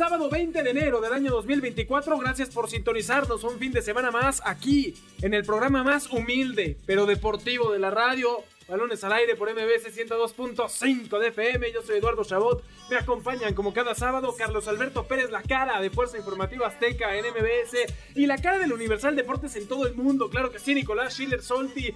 sábado 0.00 0.30
20 0.30 0.62
de 0.62 0.70
enero 0.70 0.98
del 1.02 1.12
año 1.12 1.30
2024. 1.30 2.16
Gracias 2.16 2.48
por 2.48 2.70
sintonizarnos 2.70 3.44
un 3.44 3.58
fin 3.58 3.70
de 3.70 3.82
semana 3.82 4.10
más 4.10 4.40
aquí 4.46 4.94
en 5.20 5.34
el 5.34 5.44
programa 5.44 5.84
más 5.84 6.10
humilde 6.10 6.78
pero 6.86 7.04
deportivo 7.04 7.70
de 7.70 7.80
la 7.80 7.90
radio. 7.90 8.42
Balones 8.66 9.04
al 9.04 9.12
aire 9.12 9.36
por 9.36 9.52
MBS 9.52 9.94
102.5 9.94 11.18
de 11.18 11.28
FM. 11.28 11.70
Yo 11.72 11.82
soy 11.82 11.98
Eduardo 11.98 12.24
Chabot. 12.24 12.64
Me 12.88 12.96
acompañan 12.96 13.52
como 13.52 13.74
cada 13.74 13.94
sábado 13.94 14.34
Carlos 14.38 14.68
Alberto 14.68 15.04
Pérez, 15.04 15.30
la 15.30 15.42
cara 15.42 15.78
de 15.82 15.90
Fuerza 15.90 16.16
Informativa 16.16 16.66
Azteca 16.66 17.14
en 17.14 17.26
MBS 17.26 17.92
y 18.14 18.24
la 18.24 18.38
cara 18.38 18.58
del 18.58 18.72
Universal 18.72 19.14
Deportes 19.14 19.54
en 19.56 19.68
todo 19.68 19.86
el 19.86 19.94
mundo. 19.96 20.30
Claro 20.30 20.50
que 20.50 20.60
sí, 20.60 20.74
Nicolás 20.74 21.12
Schiller 21.12 21.42
Solti 21.42 21.94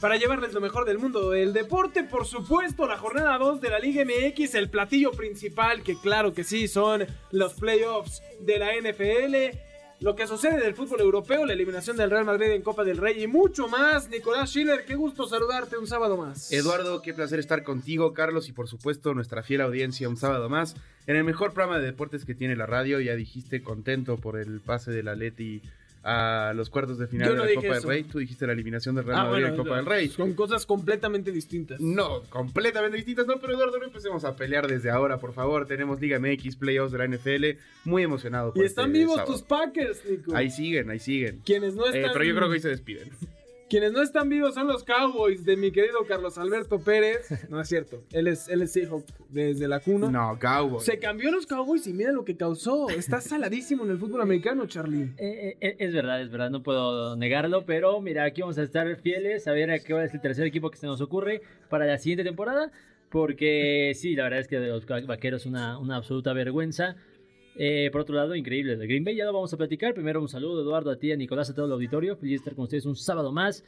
para 0.00 0.16
llevarles 0.16 0.52
lo 0.52 0.60
mejor 0.60 0.84
del 0.84 0.98
mundo 0.98 1.30
del 1.30 1.52
deporte. 1.52 2.04
Por 2.04 2.26
supuesto, 2.26 2.86
la 2.86 2.98
jornada 2.98 3.38
2 3.38 3.60
de 3.60 3.70
la 3.70 3.78
Liga 3.78 4.04
MX, 4.04 4.54
el 4.54 4.70
platillo 4.70 5.10
principal, 5.12 5.82
que 5.82 5.96
claro 5.96 6.32
que 6.32 6.44
sí, 6.44 6.68
son 6.68 7.06
los 7.32 7.54
playoffs 7.54 8.22
de 8.40 8.58
la 8.58 8.74
NFL. 8.74 9.58
Lo 10.00 10.14
que 10.14 10.28
sucede 10.28 10.60
del 10.60 10.76
fútbol 10.76 11.00
europeo, 11.00 11.44
la 11.44 11.54
eliminación 11.54 11.96
del 11.96 12.10
Real 12.10 12.24
Madrid 12.24 12.52
en 12.52 12.62
Copa 12.62 12.84
del 12.84 12.98
Rey 12.98 13.20
y 13.20 13.26
mucho 13.26 13.66
más. 13.66 14.08
Nicolás 14.08 14.50
Schiller, 14.50 14.84
qué 14.84 14.94
gusto 14.94 15.26
saludarte 15.26 15.76
un 15.76 15.88
sábado 15.88 16.16
más. 16.16 16.52
Eduardo, 16.52 17.02
qué 17.02 17.12
placer 17.12 17.40
estar 17.40 17.64
contigo, 17.64 18.14
Carlos, 18.14 18.48
y 18.48 18.52
por 18.52 18.68
supuesto 18.68 19.12
nuestra 19.12 19.42
fiel 19.42 19.60
audiencia 19.60 20.08
un 20.08 20.16
sábado 20.16 20.48
más. 20.48 20.76
En 21.08 21.16
el 21.16 21.24
mejor 21.24 21.52
programa 21.52 21.80
de 21.80 21.86
deportes 21.86 22.24
que 22.24 22.36
tiene 22.36 22.54
la 22.54 22.66
radio, 22.66 23.00
ya 23.00 23.16
dijiste 23.16 23.60
contento 23.60 24.18
por 24.18 24.38
el 24.38 24.60
pase 24.60 24.92
de 24.92 25.02
la 25.02 25.16
Leti 25.16 25.62
a 26.02 26.52
los 26.54 26.70
cuartos 26.70 26.98
de 26.98 27.06
final 27.06 27.28
Yo 27.28 27.32
de 27.34 27.38
la 27.40 27.44
dije 27.46 27.56
Copa 27.56 27.76
eso. 27.78 27.88
del 27.88 27.96
Rey. 27.96 28.04
Tú 28.04 28.18
dijiste 28.18 28.46
la 28.46 28.52
eliminación 28.52 28.94
del 28.94 29.04
Real 29.04 29.18
Ah, 29.18 29.24
Madrid 29.24 29.42
bueno, 29.44 29.48
en 29.48 29.56
Copa 29.62 29.76
del 29.76 29.86
Rey. 29.86 30.08
Son 30.08 30.34
cosas 30.34 30.64
completamente 30.66 31.32
distintas. 31.32 31.80
No, 31.80 32.22
completamente 32.30 32.96
distintas, 32.96 33.26
no, 33.26 33.38
pero 33.40 33.54
Eduardo, 33.54 33.78
no 33.78 33.84
empecemos 33.84 34.24
a 34.24 34.36
pelear 34.36 34.66
desde 34.68 34.90
ahora, 34.90 35.18
por 35.18 35.32
favor. 35.32 35.66
Tenemos 35.66 36.00
Liga 36.00 36.18
MX, 36.18 36.56
playoffs 36.56 36.92
de 36.92 36.98
la 36.98 37.04
NFL, 37.08 37.58
muy 37.84 38.02
emocionado. 38.04 38.52
por 38.52 38.62
Y 38.62 38.66
están 38.66 38.86
este 38.86 38.98
vivos 38.98 39.16
sábado. 39.16 39.32
tus 39.32 39.42
Packers, 39.42 40.02
Nico. 40.08 40.36
Ahí 40.36 40.50
siguen, 40.50 40.90
ahí 40.90 40.98
siguen. 40.98 41.40
Quienes 41.44 41.74
no 41.74 41.86
Eh, 41.86 41.96
están, 41.98 42.12
pero 42.12 42.24
yo 42.24 42.34
creo 42.34 42.48
que 42.48 42.54
hoy 42.54 42.60
se 42.60 42.68
despiden. 42.68 43.08
quienes 43.68 43.92
no 43.92 44.02
están 44.02 44.28
vivos 44.28 44.54
son 44.54 44.66
los 44.66 44.82
Cowboys 44.82 45.44
de 45.44 45.56
mi 45.56 45.70
querido 45.70 45.98
Carlos 46.06 46.38
Alberto 46.38 46.80
Pérez. 46.80 47.28
No 47.48 47.60
es 47.60 47.68
cierto. 47.68 48.02
Él 48.12 48.26
es, 48.26 48.48
él 48.48 48.62
es 48.62 48.72
Seahawk 48.72 49.04
desde 49.28 49.68
la 49.68 49.80
cuna. 49.80 50.10
No, 50.10 50.38
Cowboys. 50.38 50.84
Se 50.84 50.98
cambió 50.98 51.30
los 51.30 51.46
Cowboys 51.46 51.86
y 51.86 51.92
mira 51.92 52.12
lo 52.12 52.24
que 52.24 52.36
causó. 52.36 52.88
Está 52.90 53.20
saladísimo 53.20 53.84
en 53.84 53.90
el 53.90 53.98
fútbol 53.98 54.22
americano, 54.22 54.66
Charlie. 54.66 55.12
Eh, 55.18 55.56
eh, 55.60 55.76
es 55.78 55.92
verdad, 55.92 56.20
es 56.20 56.30
verdad, 56.30 56.50
no 56.50 56.62
puedo 56.62 57.16
negarlo, 57.16 57.64
pero 57.64 58.00
mira, 58.00 58.24
aquí 58.24 58.40
vamos 58.40 58.58
a 58.58 58.62
estar 58.62 58.96
fieles 58.96 59.46
a 59.46 59.52
ver 59.52 59.70
a 59.70 59.78
qué 59.78 60.02
es 60.02 60.14
el 60.14 60.20
tercer 60.20 60.46
equipo 60.46 60.70
que 60.70 60.78
se 60.78 60.86
nos 60.86 61.00
ocurre 61.00 61.42
para 61.68 61.86
la 61.86 61.98
siguiente 61.98 62.24
temporada, 62.24 62.70
porque 63.10 63.92
sí, 63.94 64.14
la 64.14 64.24
verdad 64.24 64.40
es 64.40 64.48
que 64.48 64.58
de 64.58 64.68
los 64.68 64.86
vaqueros 64.86 65.46
una, 65.46 65.78
una 65.78 65.96
absoluta 65.96 66.32
vergüenza. 66.32 66.96
Eh, 67.60 67.88
por 67.90 68.02
otro 68.02 68.14
lado, 68.14 68.36
increíble, 68.36 68.76
de 68.76 68.86
Green 68.86 69.02
Bay 69.02 69.16
ya 69.16 69.24
lo 69.24 69.32
vamos 69.32 69.52
a 69.52 69.56
platicar. 69.56 69.92
Primero 69.92 70.20
un 70.22 70.28
saludo, 70.28 70.62
Eduardo, 70.62 70.90
a 70.92 70.96
ti, 70.96 71.10
a 71.10 71.16
Nicolás, 71.16 71.50
a 71.50 71.54
todo 71.54 71.66
el 71.66 71.72
auditorio. 71.72 72.16
Feliz 72.16 72.32
de 72.32 72.36
estar 72.36 72.54
con 72.54 72.64
ustedes 72.64 72.86
un 72.86 72.94
sábado 72.96 73.32
más. 73.32 73.64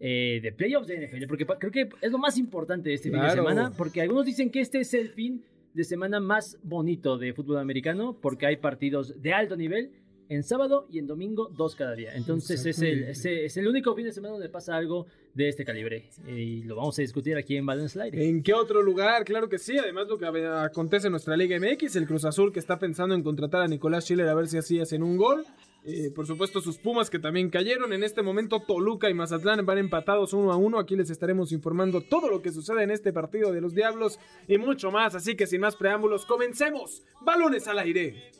eh, 0.00 0.40
de 0.42 0.52
playoffs 0.52 0.86
de 0.88 1.06
NFL, 1.06 1.26
porque 1.28 1.46
creo 1.46 1.70
que 1.70 1.88
es 2.00 2.10
lo 2.12 2.18
más 2.18 2.36
importante 2.36 2.88
de 2.90 2.96
este 2.96 3.10
fin 3.10 3.20
de 3.20 3.30
semana, 3.30 3.72
porque 3.76 4.00
algunos 4.02 4.26
dicen 4.26 4.50
que 4.50 4.60
este 4.60 4.80
es 4.80 4.92
el 4.92 5.08
fin 5.10 5.42
de 5.72 5.84
semana 5.84 6.20
más 6.20 6.58
bonito 6.62 7.16
de 7.16 7.32
fútbol 7.32 7.58
americano, 7.58 8.18
porque 8.20 8.46
hay 8.46 8.56
partidos 8.56 9.20
de 9.22 9.32
alto 9.32 9.56
nivel 9.56 9.92
en 10.28 10.42
sábado 10.42 10.86
y 10.90 10.98
en 10.98 11.06
domingo, 11.06 11.50
dos 11.56 11.74
cada 11.74 11.94
día. 11.94 12.14
Entonces 12.14 12.64
es 12.64 12.78
el, 12.80 13.04
es, 13.04 13.24
el- 13.24 13.38
es 13.40 13.56
el 13.56 13.68
único 13.68 13.94
fin 13.94 14.04
de 14.06 14.12
semana 14.12 14.32
donde 14.32 14.48
pasa 14.48 14.76
algo 14.76 15.06
de 15.34 15.48
este 15.48 15.64
calibre. 15.64 16.08
Y 16.28 16.62
lo 16.62 16.76
vamos 16.76 16.98
a 16.98 17.02
discutir 17.02 17.36
aquí 17.36 17.56
en 17.56 17.66
Balance 17.66 18.00
Aire. 18.00 18.28
¿En 18.28 18.42
qué 18.42 18.54
otro 18.54 18.82
lugar? 18.82 19.24
Claro 19.24 19.48
que 19.48 19.58
sí. 19.58 19.76
Además, 19.78 20.06
lo 20.08 20.16
que 20.18 20.26
acontece 20.26 21.08
en 21.08 21.12
nuestra 21.12 21.36
Liga 21.36 21.58
MX, 21.58 21.96
el 21.96 22.06
Cruz 22.06 22.24
Azul 22.24 22.52
que 22.52 22.60
está 22.60 22.78
pensando 22.78 23.14
en 23.14 23.22
contratar 23.22 23.62
a 23.62 23.66
Nicolás 23.68 24.04
Schiller 24.04 24.28
a 24.28 24.34
ver 24.34 24.46
si 24.46 24.56
así 24.58 24.80
hacen 24.80 25.02
un 25.02 25.16
gol. 25.16 25.44
Eh, 25.86 26.10
por 26.14 26.26
supuesto, 26.26 26.62
sus 26.62 26.78
Pumas 26.78 27.10
que 27.10 27.18
también 27.18 27.50
cayeron. 27.50 27.92
En 27.92 28.02
este 28.04 28.22
momento, 28.22 28.60
Toluca 28.66 29.10
y 29.10 29.14
Mazatlán 29.14 29.66
van 29.66 29.76
empatados 29.76 30.32
uno 30.32 30.50
a 30.52 30.56
uno. 30.56 30.78
Aquí 30.78 30.96
les 30.96 31.10
estaremos 31.10 31.52
informando 31.52 32.00
todo 32.00 32.30
lo 32.30 32.40
que 32.40 32.52
sucede 32.52 32.82
en 32.84 32.90
este 32.90 33.12
partido 33.12 33.52
de 33.52 33.60
los 33.60 33.74
Diablos 33.74 34.18
y 34.48 34.56
mucho 34.56 34.90
más. 34.90 35.14
Así 35.14 35.34
que 35.36 35.46
sin 35.46 35.60
más 35.60 35.76
preámbulos, 35.76 36.24
comencemos. 36.24 37.02
Balones 37.20 37.68
al 37.68 37.80
aire. 37.80 38.30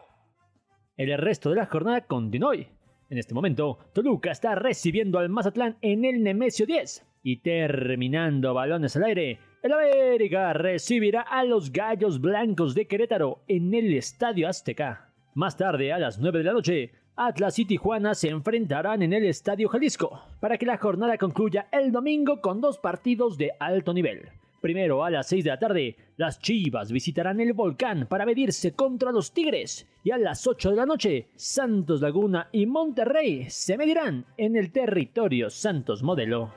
El 0.97 1.19
resto 1.19 1.51
de 1.51 1.57
la 1.57 1.67
jornada 1.67 2.03
continuó 2.03 2.51
hoy. 2.51 2.69
En 3.11 3.19
este 3.19 3.35
momento, 3.35 3.81
Toluca 3.93 4.31
está 4.31 4.55
recibiendo 4.55 5.19
al 5.19 5.29
Mazatlán 5.29 5.77
en 5.81 6.05
el 6.05 6.23
Nemesio 6.23 6.67
10. 6.67 7.05
Y 7.25 7.39
terminando 7.39 8.55
balones 8.55 8.95
al 8.95 9.05
aire, 9.05 9.41
el 9.63 9.73
América 9.73 10.53
recibirá 10.53 11.23
a 11.23 11.43
los 11.43 11.73
Gallos 11.73 12.21
Blancos 12.21 12.77
de 12.77 12.87
Querétaro 12.87 13.43
en 13.49 13.75
el 13.75 13.93
Estadio 13.93 14.47
Azteca. 14.49 15.11
Más 15.35 15.57
tarde, 15.57 15.93
a 15.93 15.99
las 15.99 16.21
9 16.21 16.39
de 16.39 16.45
la 16.45 16.53
noche, 16.53 16.93
Atlas 17.17 17.61
y 17.61 17.65
Tijuana 17.65 18.15
se 18.15 18.29
enfrentarán 18.29 19.03
en 19.03 19.13
el 19.13 19.25
Estadio 19.25 19.69
Jalisco, 19.69 20.21
para 20.41 20.59
que 20.59 20.67
la 20.67 20.79
jornada 20.79 21.17
concluya 21.17 21.69
el 21.71 21.93
domingo 21.93 22.41
con 22.41 22.61
dos 22.61 22.79
partidos 22.79 23.39
de 23.39 23.53
alto 23.61 23.95
nivel. 23.95 24.31
Primero, 24.61 25.05
a 25.05 25.11
las 25.11 25.29
6 25.29 25.45
de 25.45 25.51
la 25.51 25.59
tarde, 25.59 25.97
las 26.17 26.41
Chivas 26.41 26.91
visitarán 26.91 27.39
el 27.39 27.53
Volcán 27.53 28.07
para 28.09 28.27
medirse 28.27 28.73
contra 28.73 29.13
los 29.13 29.33
Tigres. 29.33 29.87
Y 30.03 30.11
a 30.11 30.19
las 30.19 30.45
8 30.47 30.71
de 30.71 30.77
la 30.77 30.87
noche, 30.87 31.29
Santos 31.37 32.01
Laguna 32.01 32.49
y 32.51 32.67
Monterrey 32.67 33.47
se 33.49 33.77
medirán 33.77 34.25
en 34.37 34.57
el 34.57 34.73
territorio 34.73 35.51
Santos 35.51 36.03
Modelo. 36.03 36.51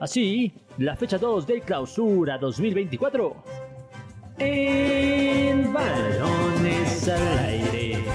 Así, 0.00 0.52
la 0.78 0.96
fecha 0.96 1.18
2 1.18 1.46
del 1.46 1.62
Clausura 1.62 2.38
2024. 2.38 3.36
En 4.38 5.72
balones 5.72 7.08
al 7.08 7.38
aire. 7.38 8.05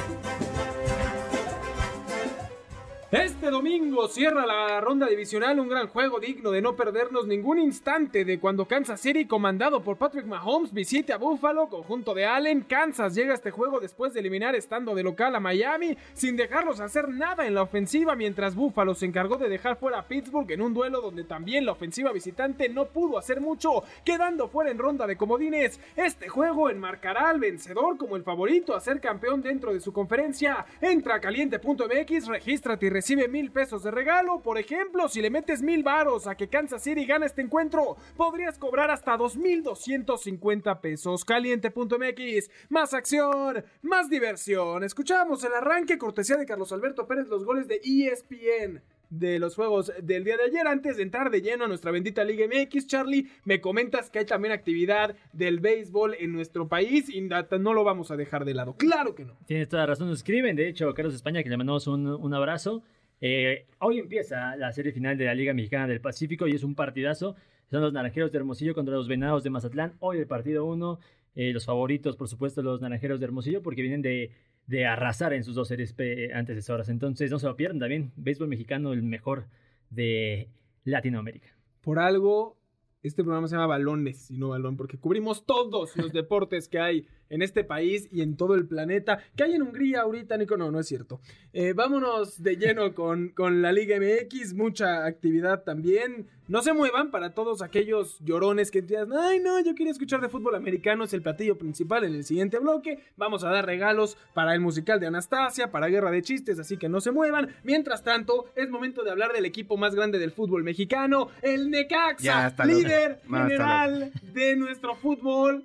Este 3.11 3.30
domingo 3.51 4.07
cierra 4.07 4.45
la 4.45 4.79
ronda 4.79 5.07
divisional, 5.07 5.59
un 5.59 5.67
gran 5.67 5.87
juego 5.87 6.21
digno 6.21 6.51
de 6.51 6.61
no 6.61 6.75
perdernos 6.77 7.27
ningún 7.27 7.59
instante 7.59 8.23
de 8.23 8.39
cuando 8.39 8.65
Kansas 8.65 9.01
City, 9.01 9.25
comandado 9.25 9.83
por 9.83 9.97
Patrick 9.97 10.25
Mahomes, 10.25 10.73
visite 10.73 11.11
a 11.11 11.17
Buffalo, 11.17 11.67
conjunto 11.67 12.13
de 12.13 12.25
Allen. 12.25 12.61
Kansas 12.61 13.13
llega 13.13 13.33
a 13.33 13.35
este 13.35 13.51
juego 13.51 13.81
después 13.81 14.13
de 14.13 14.21
eliminar 14.21 14.55
estando 14.55 14.95
de 14.95 15.03
local 15.03 15.35
a 15.35 15.41
Miami, 15.41 15.97
sin 16.13 16.37
dejarlos 16.37 16.79
hacer 16.79 17.09
nada 17.09 17.45
en 17.45 17.53
la 17.53 17.63
ofensiva, 17.63 18.15
mientras 18.15 18.55
Buffalo 18.55 18.95
se 18.95 19.05
encargó 19.05 19.35
de 19.35 19.49
dejar 19.49 19.75
fuera 19.75 19.99
a 19.99 20.07
Pittsburgh 20.07 20.49
en 20.49 20.61
un 20.61 20.73
duelo 20.73 21.01
donde 21.01 21.25
también 21.25 21.65
la 21.65 21.73
ofensiva 21.73 22.13
visitante 22.13 22.69
no 22.69 22.85
pudo 22.85 23.17
hacer 23.17 23.41
mucho, 23.41 23.83
quedando 24.05 24.47
fuera 24.47 24.71
en 24.71 24.77
ronda 24.77 25.05
de 25.05 25.17
comodines. 25.17 25.81
Este 25.97 26.29
juego 26.29 26.69
enmarcará 26.69 27.29
al 27.29 27.41
vencedor 27.41 27.97
como 27.97 28.15
el 28.15 28.23
favorito 28.23 28.73
a 28.73 28.79
ser 28.79 29.01
campeón 29.01 29.41
dentro 29.41 29.73
de 29.73 29.81
su 29.81 29.91
conferencia. 29.91 30.65
Entra 30.79 31.15
a 31.15 31.19
caliente.mx, 31.19 32.27
regístrate 32.27 32.85
y 32.85 32.89
recibe 32.89 33.27
mil 33.27 33.40
pesos 33.49 33.81
de 33.81 33.89
regalo. 33.89 34.41
Por 34.41 34.59
ejemplo, 34.59 35.07
si 35.07 35.21
le 35.21 35.31
metes 35.31 35.63
mil 35.63 35.81
varos 35.81 36.27
a 36.27 36.35
que 36.35 36.49
Kansas 36.49 36.83
City 36.83 37.05
gane 37.05 37.25
este 37.25 37.41
encuentro, 37.41 37.97
podrías 38.15 38.59
cobrar 38.59 38.91
hasta 38.91 39.17
2.250 39.17 40.79
pesos. 40.81 41.25
Caliente.mx, 41.25 42.51
más 42.69 42.93
acción, 42.93 43.63
más 43.81 44.09
diversión. 44.09 44.83
Escuchamos 44.83 45.43
el 45.43 45.53
arranque 45.53 45.97
cortesía 45.97 46.37
de 46.37 46.45
Carlos 46.45 46.71
Alberto 46.71 47.07
Pérez, 47.07 47.27
los 47.27 47.45
goles 47.45 47.67
de 47.67 47.81
ESPN 47.83 48.81
de 49.11 49.39
los 49.39 49.55
juegos 49.55 49.91
del 50.01 50.23
día 50.23 50.37
de 50.37 50.43
ayer. 50.43 50.65
Antes 50.65 50.97
de 50.97 51.03
entrar 51.03 51.29
de 51.29 51.41
lleno 51.41 51.65
a 51.65 51.67
nuestra 51.67 51.91
bendita 51.91 52.23
Liga 52.23 52.47
MX, 52.47 52.87
Charlie, 52.87 53.29
me 53.43 53.61
comentas 53.61 54.09
que 54.09 54.19
hay 54.19 54.25
también 54.25 54.53
actividad 54.53 55.15
del 55.33 55.59
béisbol 55.59 56.15
en 56.19 56.31
nuestro 56.31 56.67
país 56.67 57.09
y 57.09 57.21
no 57.21 57.73
lo 57.73 57.83
vamos 57.83 58.09
a 58.09 58.15
dejar 58.15 58.45
de 58.45 58.55
lado. 58.55 58.75
Claro 58.77 59.13
que 59.13 59.25
no. 59.25 59.37
Tienes 59.45 59.69
toda 59.69 59.85
razón, 59.85 60.07
nos 60.07 60.19
escriben. 60.19 60.55
De 60.55 60.67
hecho, 60.67 60.91
Carlos 60.93 61.13
España, 61.13 61.43
que 61.43 61.49
le 61.49 61.57
mandamos 61.57 61.85
un, 61.87 62.07
un 62.07 62.33
abrazo. 62.33 62.81
Eh, 63.21 63.67
hoy 63.79 63.99
empieza 63.99 64.55
la 64.55 64.71
serie 64.71 64.91
final 64.91 65.15
de 65.15 65.25
la 65.25 65.35
Liga 65.35 65.53
Mexicana 65.53 65.87
del 65.87 66.01
Pacífico 66.01 66.47
y 66.47 66.51
es 66.53 66.63
un 66.63 66.73
partidazo. 66.73 67.35
Son 67.69 67.81
los 67.81 67.93
Naranjeros 67.93 68.31
de 68.31 68.39
Hermosillo 68.39 68.73
contra 68.73 68.95
los 68.95 69.07
Venados 69.07 69.43
de 69.43 69.51
Mazatlán. 69.51 69.93
Hoy 69.99 70.17
el 70.17 70.27
partido 70.27 70.65
1. 70.65 70.99
Eh, 71.35 71.53
los 71.53 71.65
favoritos, 71.65 72.17
por 72.17 72.27
supuesto, 72.27 72.61
los 72.61 72.81
Naranjeros 72.81 73.19
de 73.19 73.25
Hermosillo, 73.25 73.61
porque 73.61 73.83
vienen 73.83 74.01
de, 74.01 74.31
de 74.67 74.85
arrasar 74.85 75.33
en 75.33 75.43
sus 75.43 75.55
dos 75.55 75.67
series 75.69 75.91
antes 76.33 76.55
de 76.55 76.59
esas 76.59 76.71
horas. 76.71 76.89
Entonces, 76.89 77.31
no 77.31 77.39
se 77.39 77.45
lo 77.45 77.55
pierdan 77.55 77.79
también. 77.79 78.11
Béisbol 78.17 78.49
mexicano, 78.49 78.91
el 78.91 79.03
mejor 79.03 79.45
de 79.91 80.49
Latinoamérica. 80.83 81.55
Por 81.81 81.99
algo, 81.99 82.57
este 83.03 83.23
programa 83.23 83.47
se 83.47 83.55
llama 83.55 83.67
Balones 83.67 84.29
y 84.31 84.37
no 84.37 84.49
Balón, 84.49 84.77
porque 84.77 84.97
cubrimos 84.97 85.45
todos 85.45 85.95
los 85.95 86.11
deportes 86.13 86.67
que 86.67 86.79
hay 86.79 87.07
en 87.31 87.41
este 87.41 87.63
país 87.63 88.07
y 88.11 88.21
en 88.21 88.37
todo 88.37 88.53
el 88.53 88.67
planeta. 88.67 89.23
¿Qué 89.35 89.45
hay 89.45 89.53
en 89.55 89.63
Hungría 89.63 90.01
ahorita, 90.01 90.37
Nico? 90.37 90.57
No, 90.57 90.69
no 90.69 90.79
es 90.79 90.87
cierto. 90.87 91.19
Eh, 91.53 91.73
vámonos 91.73 92.43
de 92.43 92.57
lleno 92.57 92.93
con, 92.93 93.29
con 93.29 93.61
la 93.61 93.71
Liga 93.71 93.97
MX, 93.97 94.53
mucha 94.53 95.05
actividad 95.05 95.63
también. 95.63 96.27
No 96.47 96.61
se 96.61 96.73
muevan 96.73 97.11
para 97.11 97.33
todos 97.33 97.61
aquellos 97.61 98.19
llorones 98.19 98.71
que 98.71 98.81
digan, 98.81 99.13
ay 99.13 99.39
no, 99.39 99.61
yo 99.61 99.73
quería 99.73 99.93
escuchar 99.93 100.19
de 100.19 100.27
fútbol 100.27 100.55
americano, 100.55 101.05
es 101.05 101.13
el 101.13 101.21
platillo 101.21 101.57
principal 101.57 102.03
en 102.03 102.13
el 102.13 102.25
siguiente 102.25 102.59
bloque. 102.59 102.99
Vamos 103.15 103.45
a 103.45 103.49
dar 103.49 103.65
regalos 103.65 104.17
para 104.33 104.53
el 104.53 104.59
musical 104.59 104.99
de 104.99 105.07
Anastasia, 105.07 105.71
para 105.71 105.87
Guerra 105.87 106.11
de 106.11 106.21
Chistes, 106.21 106.59
así 106.59 106.75
que 106.75 106.89
no 106.89 106.99
se 106.99 107.11
muevan. 107.11 107.55
Mientras 107.63 108.03
tanto, 108.03 108.47
es 108.57 108.69
momento 108.69 109.03
de 109.03 109.11
hablar 109.11 109.31
del 109.31 109.45
equipo 109.45 109.77
más 109.77 109.95
grande 109.95 110.19
del 110.19 110.31
fútbol 110.31 110.63
mexicano, 110.63 111.29
el 111.41 111.69
Necaxa, 111.69 112.53
líder 112.65 113.21
general 113.29 114.11
de 114.33 114.57
nuestro 114.57 114.95
fútbol 114.95 115.63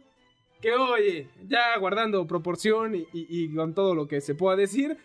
que 0.67 0.73
oye, 0.73 1.29
ya 1.47 1.79
guardando 1.79 2.27
proporción 2.27 2.93
y, 3.13 3.55
con 3.55 3.73
todo 3.73 3.95
lo 3.95 4.09
que 4.09 4.21
se 4.21 4.35
pueda 4.35 4.57
decir, 4.57 4.97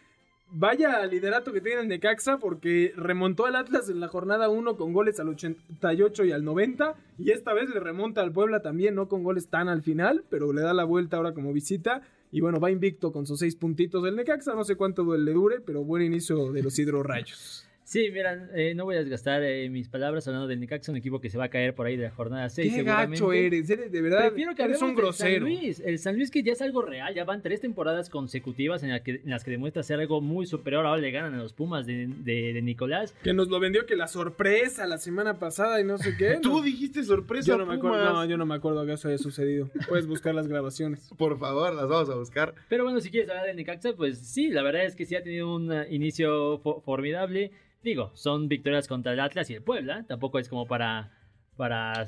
vaya 0.50 1.06
liderato 1.06 1.54
que 1.54 1.62
tiene 1.62 1.82
el 1.82 1.88
Necaxa 1.88 2.40
porque 2.40 2.94
remontó 2.96 3.46
al 3.46 3.56
Atlas 3.56 3.88
en 3.88 4.00
la 4.00 4.08
jornada 4.08 4.50
1 4.50 4.76
con 4.76 4.92
goles 4.92 5.20
al 5.20 5.30
88 5.30 6.26
y 6.26 6.32
al 6.32 6.44
90 6.44 6.96
y 7.20 7.30
esta 7.30 7.54
vez 7.54 7.70
le 7.70 7.80
remonta 7.80 8.22
al 8.22 8.32
Puebla 8.32 8.64
también, 8.64 8.96
no 8.96 9.08
con 9.08 9.22
goles 9.22 9.50
tan 9.50 9.70
al 9.70 9.84
final, 9.84 10.24
pero 10.32 10.52
le 10.52 10.64
da 10.64 10.74
la 10.74 10.84
vuelta 10.84 11.18
ahora 11.18 11.36
como 11.36 11.54
visita 11.54 12.02
y 12.32 12.42
bueno, 12.42 12.60
va 12.60 12.72
invicto 12.72 13.12
con 13.12 13.28
sus 13.28 13.38
seis 13.38 13.56
puntitos 13.56 14.02
del 14.02 14.16
Necaxa, 14.16 14.56
no 14.56 14.64
sé 14.64 14.76
cuánto 14.76 15.16
le 15.16 15.32
dure, 15.32 15.60
pero 15.60 15.84
buen 15.84 16.02
inicio 16.02 16.52
de 16.54 16.64
los 16.64 16.80
hidrorrayos. 16.80 17.68
Sí, 17.92 18.10
mira, 18.10 18.48
eh, 18.54 18.74
no 18.74 18.86
voy 18.86 18.96
a 18.96 19.00
desgastar 19.00 19.44
eh, 19.44 19.70
mis 19.70 19.90
palabras 19.90 20.26
hablando 20.26 20.48
del 20.48 20.62
Necaxa, 20.62 20.94
un 20.94 20.98
equipo 20.98 21.20
que 21.20 21.30
se 21.30 21.38
va 21.38 21.44
a 21.44 21.50
caer 21.50 21.76
por 21.76 21.88
ahí 21.88 21.98
de 21.98 22.04
la 22.04 22.12
jornada 22.12 22.50
6. 22.50 22.74
Qué 22.74 22.84
gacho 22.84 23.34
eres, 23.34 23.68
de 23.68 24.02
verdad. 24.02 24.28
Prefiero 24.28 24.56
que 24.56 24.64
eres 24.64 24.82
un 24.82 24.96
grosero. 24.96 25.46
San 25.46 25.54
Luis. 25.54 25.82
El 25.82 26.00
San 26.00 26.16
Luis 26.16 26.32
que 26.32 26.42
ya 26.42 26.54
es 26.54 26.62
algo 26.62 26.84
real, 26.84 27.14
ya 27.14 27.26
van 27.26 27.42
tres 27.42 27.60
temporadas 27.60 28.10
consecutivas 28.10 28.82
en, 28.84 28.98
que, 29.04 29.20
las 29.26 29.44
que 29.44 29.52
demuestra 29.52 29.84
ser 29.84 30.00
algo 30.00 30.22
muy 30.22 30.46
superior. 30.46 30.86
Ahora 30.86 31.02
le 31.02 31.12
ganan 31.12 31.34
a 31.34 31.40
los 31.40 31.52
Pumas 31.52 31.86
de, 31.86 32.08
de, 32.08 32.62
Nicolás. 32.62 33.14
Que 33.24 33.34
nos 33.34 33.50
lo 33.50 33.60
vendió 33.60 33.86
que 33.86 33.98
la 33.98 34.08
sorpresa 34.08 34.88
la 34.88 34.98
semana 34.98 35.38
pasada 35.38 35.82
y 35.82 35.84
no 35.84 35.98
sé 35.98 36.16
qué. 36.16 36.40
Tú 36.42 36.62
dijiste 36.62 37.04
sorpresa. 37.04 37.46
Yo 37.46 37.58
no, 37.58 37.66
me 37.66 37.74
acuerdo, 37.74 38.14
no, 38.14 38.24
yo 38.24 38.38
no 38.38 38.46
me 38.46 38.56
acuerdo 38.56 38.86
que 38.86 38.94
eso 38.94 39.10
haya 39.10 39.18
sucedido. 39.18 39.70
Puedes 39.90 40.08
buscar 40.08 40.34
las 40.34 40.48
grabaciones. 40.48 41.10
Por 41.18 41.38
favor, 41.38 41.76
las 41.76 41.90
vamos 41.90 42.10
a 42.10 42.16
buscar. 42.16 42.56
Pero 42.70 42.86
bueno, 42.86 43.02
si 43.02 43.10
quieres 43.10 43.30
hablar 43.30 43.48
de 43.48 43.54
Necaxa, 43.54 43.92
pues 43.98 44.18
sí, 44.18 44.48
la 44.48 44.64
verdad 44.64 44.86
es 44.86 44.96
que 44.96 45.06
sí 45.06 45.14
ha 45.18 45.24
tenido 45.24 45.54
un 45.54 45.74
inicio 45.90 46.58
formidable. 46.86 47.52
Digo, 47.84 48.12
son 48.14 48.48
victorias 48.48 48.88
contra 48.88 49.14
el 49.14 49.20
Atlas 49.20 49.50
y 49.50 49.56
el 49.56 49.64
Puebla. 49.64 50.06
Tampoco 50.08 50.40
es 50.40 50.48
como 50.48 50.68
para, 50.68 51.12
para 51.58 52.08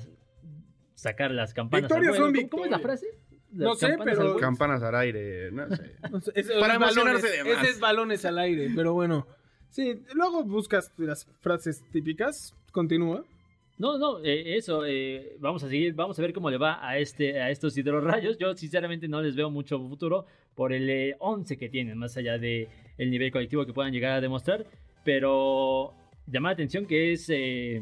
sacar 0.94 1.32
las 1.32 1.54
campanas. 1.54 1.90
Victorias 1.90 2.16
son 2.16 2.32
victorias. 2.32 2.50
¿Cómo 2.52 2.66
es 2.66 2.72
la 2.72 2.80
frase? 2.80 3.08
no 3.52 3.76
sé, 3.76 3.98
pero. 4.04 4.38
Campanas 4.38 4.82
al 4.84 4.96
aire, 4.96 5.52
no 5.52 5.70
sé. 5.70 6.44
para 6.60 6.76
emocionarse 6.76 7.30
de 7.30 7.44
más. 7.44 7.64
Ese 7.64 7.72
es 7.72 7.80
balones 7.80 8.26
al 8.26 8.40
aire, 8.40 8.72
pero 8.76 8.94
bueno. 8.94 9.28
Sí, 9.70 10.02
luego 10.14 10.44
buscas 10.44 10.94
las 10.98 11.26
frases 11.40 11.84
típicas. 11.92 12.56
Continúa. 12.72 13.24
No, 13.80 13.98
no, 13.98 14.24
eh, 14.24 14.56
eso, 14.56 14.86
eh, 14.86 15.36
vamos 15.40 15.64
a 15.64 15.68
seguir, 15.68 15.96
vamos 15.96 16.18
a 16.20 16.22
ver 16.22 16.32
cómo 16.32 16.52
le 16.52 16.58
va 16.58 16.88
a 16.88 17.00
este 17.00 17.42
a 17.42 17.50
estos 17.50 17.76
hidrorrayos. 17.76 18.38
Yo 18.38 18.56
sinceramente 18.56 19.08
no 19.08 19.22
les 19.22 19.36
veo 19.36 19.50
mucho 19.50 19.80
futuro 19.80 20.26
por 20.54 20.74
el 20.74 21.16
11 21.18 21.54
eh, 21.54 21.58
que 21.58 21.70
tienen, 21.70 21.98
más 21.98 22.16
allá 22.16 22.38
de 22.38 22.70
el 23.00 23.10
nivel 23.10 23.32
colectivo 23.32 23.66
que 23.66 23.74
puedan 23.74 23.92
llegar 23.92 24.12
a 24.12 24.22
demostrar. 24.22 24.66
Pero 25.04 25.94
llama 26.28 26.50
la 26.50 26.54
atención 26.54 26.86
que 26.86 27.14
es 27.14 27.30
eh, 27.30 27.82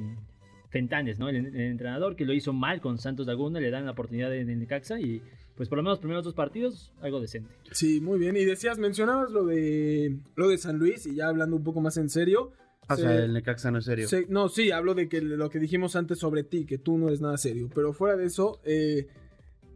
Fentanes, 0.70 1.20
¿no? 1.20 1.30
El, 1.30 1.56
entrenador 1.56 2.16
que 2.16 2.26
lo 2.26 2.34
hizo 2.34 2.54
mal 2.54 2.82
con 2.82 2.98
Santos 2.98 3.28
Laguna, 3.28 3.60
le 3.60 3.70
dan 3.70 3.86
la 3.86 3.92
oportunidad 3.92 4.34
en 4.34 4.50
el 4.50 4.60
Necaxa 4.60 5.00
y 5.00 5.22
pues 5.56 5.70
por 5.70 5.78
lo 5.78 5.84
menos 5.84 5.98
los 5.98 6.00
primeros 6.00 6.24
dos 6.24 6.34
partidos, 6.34 6.94
algo 7.02 7.20
decente. 7.20 7.54
Sí, 7.72 8.00
muy 8.00 8.18
bien. 8.18 8.38
Y 8.38 8.46
decías, 8.46 8.80
mencionabas 8.80 9.32
lo 9.32 9.46
de 9.46 10.18
lo 10.36 10.50
de 10.50 10.58
San 10.58 10.78
Luis 10.78 11.06
y 11.06 11.16
ya 11.16 11.28
hablando 11.28 11.58
un 11.58 11.64
poco 11.64 11.82
más 11.82 11.98
en 11.98 12.10
serio. 12.10 12.54
O 12.90 12.96
sea, 12.96 13.16
el 13.16 13.34
Necaxa 13.34 13.70
no 13.72 13.80
es 13.80 13.86
serio. 13.86 14.08
no, 14.30 14.50
sí, 14.50 14.72
hablo 14.72 14.96
de 14.96 15.08
que 15.08 15.22
lo 15.22 15.50
que 15.50 15.60
dijimos 15.60 15.96
antes 15.96 16.20
sobre 16.20 16.44
ti, 16.44 16.66
que 16.66 16.78
tú 16.78 16.98
no 16.98 17.08
eres 17.08 17.22
nada 17.22 17.38
serio. 17.38 17.70
Pero 17.74 17.94
fuera 17.94 18.18
de 18.18 18.26
eso, 18.26 18.60
eh, 18.66 19.08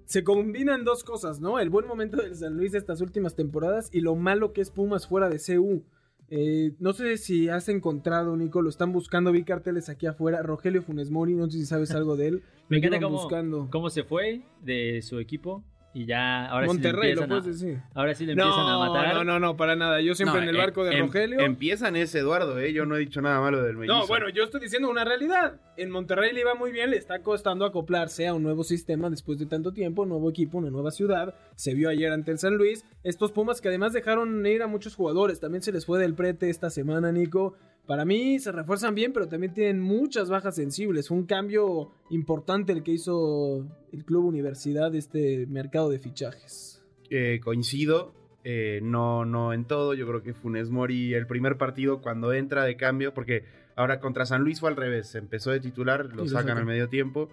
se 0.05 0.23
combinan 0.23 0.83
dos 0.83 1.03
cosas, 1.03 1.39
¿no? 1.39 1.59
El 1.59 1.69
buen 1.69 1.87
momento 1.87 2.17
del 2.17 2.35
San 2.35 2.57
Luis 2.57 2.71
de 2.71 2.77
estas 2.77 3.01
últimas 3.01 3.35
temporadas 3.35 3.89
y 3.91 4.01
lo 4.01 4.15
malo 4.15 4.53
que 4.53 4.61
es 4.61 4.69
Pumas 4.69 5.07
fuera 5.07 5.29
de 5.29 5.39
CU. 5.39 5.83
Eh, 6.29 6.73
no 6.79 6.93
sé 6.93 7.17
si 7.17 7.49
has 7.49 7.69
encontrado, 7.69 8.35
Nico, 8.35 8.61
lo 8.61 8.69
están 8.69 8.91
buscando, 8.91 9.31
vi 9.31 9.43
carteles 9.43 9.89
aquí 9.89 10.07
afuera. 10.07 10.41
Rogelio 10.41 10.81
Funes 10.81 11.11
Mori, 11.11 11.35
no 11.35 11.49
sé 11.49 11.59
si 11.59 11.65
sabes 11.65 11.91
algo 11.91 12.15
de 12.15 12.27
él. 12.27 12.43
Me 12.69 12.77
encanta 12.77 12.99
cómo, 12.99 13.69
cómo 13.69 13.89
se 13.89 14.03
fue 14.03 14.41
de 14.63 15.01
su 15.03 15.19
equipo 15.19 15.63
y 15.95 16.05
ya 16.05 16.47
ahora 16.47 16.67
Monterrey, 16.67 17.13
sí 17.13 17.21
lo 17.21 17.25
puedes 17.25 17.45
decir. 17.45 17.81
Ahora 17.93 18.13
sí 18.13 18.25
le 18.25 18.33
empiezan 18.33 18.67
a 18.67 18.77
matar. 18.77 19.13
No, 19.13 19.23
no, 19.23 19.39
no, 19.39 19.55
para 19.55 19.77
nada. 19.77 20.01
Yo 20.01 20.13
siempre 20.13 20.43
en 20.43 20.49
el 20.49 20.57
barco 20.57 20.83
de 20.83 20.93
em, 20.93 21.05
Rogelio. 21.05 21.39
Empiezan 21.39 21.95
ese 21.95 22.19
Eduardo, 22.19 22.59
¿eh? 22.59 22.73
Yo 22.73 22.85
no 22.85 22.97
he 22.97 22.99
dicho 22.99 23.21
nada 23.21 23.39
malo 23.39 23.63
del 23.63 23.77
mellizo. 23.77 23.99
No, 23.99 24.05
bueno, 24.05 24.27
yo 24.27 24.43
estoy 24.43 24.59
diciendo 24.59 24.89
una 24.89 25.05
realidad. 25.05 25.61
En 25.77 25.89
Monterrey 25.89 26.33
le 26.33 26.41
iba 26.41 26.53
muy 26.53 26.73
bien, 26.73 26.91
le 26.91 26.97
está 26.97 27.19
costando 27.19 27.63
acoplarse 27.63 28.27
a 28.27 28.33
un 28.33 28.43
nuevo 28.43 28.65
sistema 28.65 29.09
después 29.09 29.39
de 29.39 29.45
tanto 29.45 29.71
tiempo, 29.71 30.05
nuevo 30.05 30.29
equipo, 30.29 30.57
una 30.57 30.69
nueva 30.69 30.91
ciudad. 30.91 31.33
Se 31.55 31.73
vio 31.73 31.87
ayer 31.87 32.11
ante 32.11 32.31
el 32.31 32.39
San 32.39 32.57
Luis. 32.57 32.83
Estos 33.03 33.31
Pumas 33.31 33.61
que 33.61 33.69
además 33.69 33.93
dejaron 33.93 34.45
ir 34.45 34.63
a 34.63 34.67
muchos 34.67 34.95
jugadores. 34.95 35.39
También 35.39 35.61
se 35.61 35.71
les 35.71 35.85
fue 35.85 35.97
del 35.97 36.13
prete 36.13 36.49
esta 36.49 36.69
semana, 36.69 37.13
Nico. 37.13 37.55
Para 37.87 38.03
mí 38.03 38.39
se 38.39 38.51
refuerzan 38.51 38.95
bien, 38.95 39.13
pero 39.13 39.27
también 39.27 39.53
tienen 39.53 39.79
muchas 39.79 40.29
bajas 40.29 40.55
sensibles. 40.55 41.07
Fue 41.07 41.17
un 41.17 41.25
cambio 41.25 41.91
importante 42.09 42.71
el 42.71 42.81
que 42.81 42.93
hizo 42.93 43.65
el 43.91 44.03
Club 44.05 44.25
Universidad, 44.25 44.93
este 44.95 45.45
mercado 45.47 45.89
de 45.89 45.99
fichajes. 45.99 46.83
Eh, 47.11 47.39
coincido, 47.43 48.13
eh, 48.43 48.79
no, 48.81 49.25
no 49.25 49.53
en 49.53 49.65
todo. 49.65 49.93
Yo 49.93 50.07
creo 50.07 50.23
que 50.23 50.33
Funes 50.33 50.69
Mori, 50.71 51.13
el 51.13 51.27
primer 51.27 51.57
partido, 51.57 52.01
cuando 52.01 52.33
entra 52.33 52.63
de 52.63 52.75
cambio, 52.75 53.13
porque 53.13 53.43
ahora 53.75 53.99
contra 53.99 54.25
San 54.25 54.41
Luis 54.43 54.59
fue 54.59 54.69
al 54.69 54.75
revés. 54.75 55.13
Empezó 55.13 55.51
de 55.51 55.59
titular, 55.59 56.13
lo 56.15 56.27
sacan 56.27 56.57
al 56.57 56.65
medio 56.65 56.89
tiempo. 56.89 57.29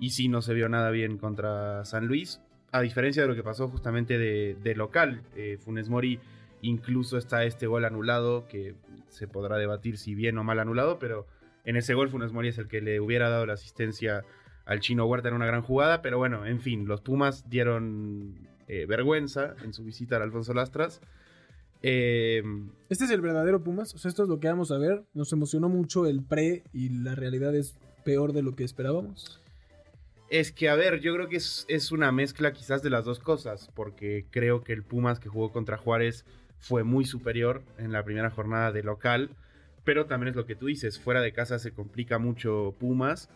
Y 0.00 0.10
sí, 0.10 0.26
no 0.28 0.42
se 0.42 0.52
vio 0.52 0.68
nada 0.68 0.90
bien 0.90 1.16
contra 1.16 1.84
San 1.84 2.08
Luis. 2.08 2.40
A 2.72 2.80
diferencia 2.80 3.22
de 3.22 3.28
lo 3.28 3.36
que 3.36 3.44
pasó 3.44 3.68
justamente 3.68 4.18
de, 4.18 4.74
local. 4.74 5.22
Eh, 5.36 5.58
Funes 5.60 5.88
Mori 5.88 6.18
incluso 6.62 7.18
está 7.18 7.44
este 7.44 7.66
gol 7.66 7.84
anulado 7.84 8.46
que 8.48 8.74
se 9.08 9.28
podrá 9.28 9.58
debatir 9.58 9.98
si 9.98 10.14
bien 10.14 10.38
o 10.38 10.44
mal 10.44 10.58
anulado, 10.58 10.98
pero 10.98 11.26
en 11.64 11.76
ese 11.76 11.94
gol 11.94 12.08
Funes 12.08 12.32
Mori 12.32 12.48
es 12.48 12.58
el 12.58 12.68
que 12.68 12.80
le 12.80 13.00
hubiera 13.00 13.28
dado 13.28 13.44
la 13.46 13.52
asistencia 13.52 14.24
al 14.64 14.80
chino 14.80 15.06
Huerta 15.06 15.28
en 15.28 15.34
una 15.34 15.46
gran 15.46 15.62
jugada, 15.62 16.02
pero 16.02 16.18
bueno, 16.18 16.46
en 16.46 16.60
fin, 16.60 16.86
los 16.86 17.00
Pumas 17.00 17.48
dieron 17.50 18.48
eh, 18.68 18.86
vergüenza 18.86 19.54
en 19.64 19.72
su 19.72 19.84
visita 19.84 20.16
al 20.16 20.22
Alfonso 20.22 20.54
Lastras 20.54 21.00
Eh, 21.82 22.42
Este 22.88 23.04
es 23.04 23.10
el 23.10 23.20
verdadero 23.20 23.62
Pumas. 23.62 23.92
O 23.94 23.98
sea, 23.98 24.08
esto 24.08 24.22
es 24.22 24.28
lo 24.28 24.38
que 24.38 24.48
vamos 24.48 24.70
a 24.70 24.78
ver. 24.78 25.04
Nos 25.14 25.32
emocionó 25.32 25.68
mucho 25.68 26.06
el 26.06 26.22
pre 26.22 26.62
y 26.72 26.88
la 26.90 27.16
realidad 27.16 27.54
es 27.56 27.74
peor 28.04 28.32
de 28.32 28.42
lo 28.42 28.54
que 28.54 28.62
esperábamos. 28.62 29.40
Es 30.30 30.52
que, 30.52 30.68
a 30.68 30.76
ver, 30.76 31.00
yo 31.00 31.12
creo 31.12 31.28
que 31.28 31.36
es, 31.36 31.66
es, 31.68 31.92
una 31.92 32.12
mezcla 32.12 32.52
quizás 32.52 32.82
de 32.82 32.88
las 32.88 33.04
dos 33.04 33.18
cosas, 33.18 33.68
porque 33.74 34.26
creo 34.30 34.62
que 34.62 34.72
el 34.72 34.84
Pumas 34.84 35.18
que 35.18 35.28
jugó 35.28 35.50
contra 35.52 35.76
Juárez 35.76 36.24
fue 36.62 36.84
muy 36.84 37.04
superior 37.04 37.62
en 37.76 37.92
la 37.92 38.04
primera 38.04 38.30
jornada 38.30 38.72
de 38.72 38.82
local, 38.82 39.30
pero 39.84 40.06
también 40.06 40.30
es 40.30 40.36
lo 40.36 40.46
que 40.46 40.54
tú 40.54 40.66
dices, 40.66 40.98
fuera 40.98 41.20
de 41.20 41.32
casa 41.32 41.58
se 41.58 41.72
complica 41.72 42.18
mucho 42.18 42.74
Pumas 42.78 43.28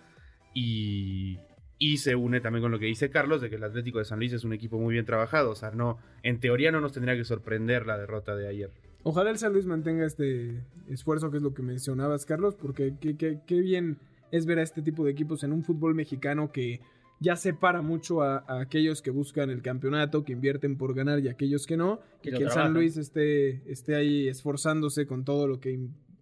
y, 0.54 1.38
y 1.78 1.99
se 1.99 2.14
une 2.14 2.40
también 2.40 2.62
con 2.62 2.71
lo 2.71 2.78
que 2.78 2.87
dice 2.87 3.11
Carlos, 3.11 3.40
de 3.40 3.50
que 3.50 3.56
el 3.56 3.64
Atlético 3.64 3.99
de 3.99 4.04
San 4.04 4.21
Luis 4.21 4.33
es 4.33 4.45
un 4.45 4.52
equipo 4.52 4.78
muy 4.78 4.95
bien 4.95 5.04
trabajado, 5.04 5.50
o 5.50 5.54
sea, 5.56 5.73
no, 5.73 5.99
en 6.23 6.38
teoría 6.38 6.71
no 6.71 6.80
nos 6.80 6.92
tendría 6.92 7.16
que 7.16 7.25
sorprender 7.25 7.85
la 7.85 7.99
derrota 7.99 8.37
de 8.37 8.49
ayer. 8.49 8.71
Ojalá 9.02 9.30
el 9.30 9.38
San 9.38 9.52
Luis 9.52 9.66
mantenga 9.66 10.06
este 10.06 10.64
esfuerzo, 10.88 11.30
que 11.30 11.37
es 11.37 11.42
lo 11.42 11.52
que 11.52 11.62
mencionabas, 11.62 12.26
Carlos, 12.26 12.54
porque 12.54 12.95
qué, 13.00 13.61
bien 13.61 13.99
es 14.30 14.47
ver 14.47 14.61
a 14.61 14.62
este 14.62 14.83
tipo 14.83 15.04
de 15.04 15.12
equipos 15.12 15.42
en 15.42 15.52
un 15.52 15.64
fútbol 15.64 15.95
mexicano 15.95 16.50
que 16.52 16.80
ya 17.20 17.37
separa 17.37 17.82
mucho 17.82 18.23
a, 18.23 18.44
a, 18.46 18.61
aquellos 18.61 19.02
que 19.02 19.11
buscan 19.11 19.50
el 19.50 19.62
campeonato, 19.62 20.25
que 20.25 20.32
invierten 20.32 20.76
por 20.76 20.94
ganar 20.94 21.20
y 21.20 21.28
aquellos 21.28 21.66
que 21.66 21.76
no, 21.76 22.00
que, 22.23 22.30
que 22.30 22.44
el 22.44 22.50
San 22.50 22.75
Luis 22.75 22.96
esté, 22.96 23.62
esté 23.70 23.94
ahí 23.94 24.28
esforzándose 24.28 25.06
con 25.06 25.25
todo 25.25 25.46
lo 25.46 25.61
que 25.61 25.78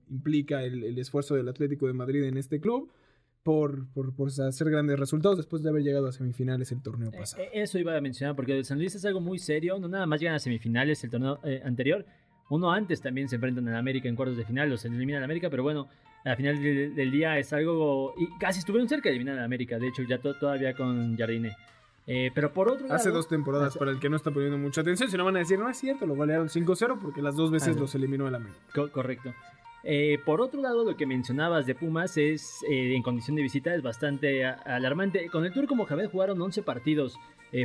implica 0.09 0.63
el, 0.63 0.85
el, 0.85 0.99
esfuerzo 0.99 1.35
del 1.35 1.49
Atlético 1.49 1.87
de 1.87 1.93
Madrid 1.93 2.25
en 2.25 2.37
este 2.37 2.61
club. 2.61 2.91
Por, 3.43 3.87
por, 3.93 4.17
por, 4.17 4.29
hacer 4.29 4.71
grandes 4.71 4.99
resultados 4.99 5.37
después 5.37 5.63
de 5.63 5.69
haber 5.69 5.83
llegado 5.83 6.07
a 6.07 6.13
semifinales 6.13 6.73
el 6.73 6.81
torneo 6.81 7.11
pasado. 7.11 7.43
Eh, 7.43 7.51
eso 7.53 7.79
iba 7.79 7.95
a 7.95 8.01
mencionar, 8.01 8.35
porque 8.35 8.57
el 8.57 8.65
San 8.65 8.79
Luis 8.79 8.95
es 8.95 9.05
algo 9.05 9.21
muy 9.21 9.39
serio, 9.39 9.79
no 9.79 9.87
nada 9.87 10.07
más 10.07 10.19
llegan 10.19 10.37
a 10.37 10.39
semifinales 10.39 11.05
el 11.05 11.11
torneo 11.11 11.41
eh, 11.45 11.61
anterior, 11.63 12.07
uno 12.49 12.73
antes 12.73 13.03
también 13.03 13.29
se 13.29 13.35
enfrentan 13.35 13.69
en 13.69 13.75
América 13.75 14.09
en 14.09 14.17
cuartos 14.17 14.39
de 14.39 14.47
final, 14.47 14.71
los 14.71 14.83
eliminan 14.87 15.19
en 15.19 15.25
América, 15.25 15.51
pero 15.51 15.63
bueno, 15.63 15.89
al 16.25 16.37
final 16.37 16.63
del, 16.63 16.95
del, 16.95 17.11
día 17.11 17.39
es 17.39 17.53
algo. 17.53 18.15
Y 18.17 18.29
casi 18.39 18.61
estuvieron 18.61 18.89
cerca 18.89 19.09
de 19.09 19.17
eliminar 19.17 19.39
a 19.39 19.45
América, 19.45 19.79
de 19.79 19.89
hecho, 19.89 20.03
ya 20.03 20.19
to, 20.19 20.35
todavía 20.35 20.75
con 20.75 21.17
Jardine. 21.17 21.55
Eh, 22.07 22.31
pero 22.35 22.53
por 22.53 22.69
otro 22.69 22.87
lado. 22.87 22.95
Hace 22.95 23.11
dos 23.11 23.29
temporadas, 23.29 23.69
hace... 23.69 23.79
para 23.79 23.91
el 23.91 23.99
que 23.99 24.09
no 24.09 24.17
está 24.17 24.31
poniendo 24.31 24.59
mucha 24.59 24.83
atención, 24.83 25.11
si 25.11 25.17
no 25.17 25.25
van 25.25 25.37
a 25.37 25.41
decir, 25.41 25.59
no 25.59 25.69
es 25.69 25.77
cierto, 25.77 26.07
lo 26.07 26.15
golearon 26.15 26.49
5-0 26.49 26.99
porque 27.01 27.23
las 27.23 27.37
dos 27.37 27.51
veces 27.51 27.77
los 27.77 27.95
eliminó 27.95 28.29
el 28.29 28.35
América. 28.35 28.59
Co 28.75 28.91
correcto. 28.91 29.35
Eh, 29.87 30.19
por 30.25 30.41
otro 30.41 30.63
lado, 30.63 30.85
lo 30.85 30.97
que 30.97 31.05
mencionabas 31.05 31.67
de 31.67 31.75
Pumas 31.75 32.17
es, 32.17 32.63
eh, 32.71 32.95
en 32.95 33.03
condición 33.03 33.37
de 33.37 33.43
visita, 33.43 33.75
es 33.75 33.83
bastante 33.83 34.45
alarmante. 34.47 35.29
Con 35.29 35.45
el 35.45 35.53
Turco 35.53 35.75
Mohamed 35.75 36.09
jugaron 36.11 36.41
11 36.41 36.63
partidos 36.63 37.19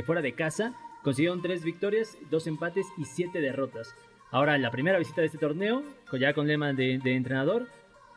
fuera 0.04 0.22
de 0.22 0.34
casa, 0.34 0.72
consiguieron 1.02 1.42
3 1.42 1.64
victorias, 1.64 2.16
2 2.30 2.46
empates 2.46 2.86
y 2.96 3.06
7 3.06 3.40
derrotas. 3.40 3.96
Ahora, 4.30 4.56
la 4.56 4.70
primera 4.70 4.98
visita 4.98 5.20
de 5.20 5.26
este 5.26 5.38
torneo, 5.38 5.82
ya 6.12 6.32
con 6.32 6.46
lema 6.46 6.72
de, 6.72 7.00
de 7.02 7.16
entrenador, 7.16 7.66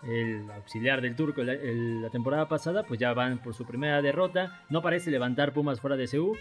el 0.07 0.49
auxiliar 0.51 1.01
del 1.01 1.15
turco 1.15 1.41
el, 1.41 2.01
la 2.01 2.09
temporada 2.09 2.47
pasada, 2.47 2.83
pues 2.83 2.99
ya 2.99 3.13
van 3.13 3.39
por 3.39 3.53
su 3.53 3.65
primera 3.65 4.01
derrota. 4.01 4.63
No 4.69 4.81
parece 4.81 5.11
levantar 5.11 5.53
Pumas 5.53 5.79
fuera 5.79 5.95
de 5.95 6.07
CU. 6.07 6.35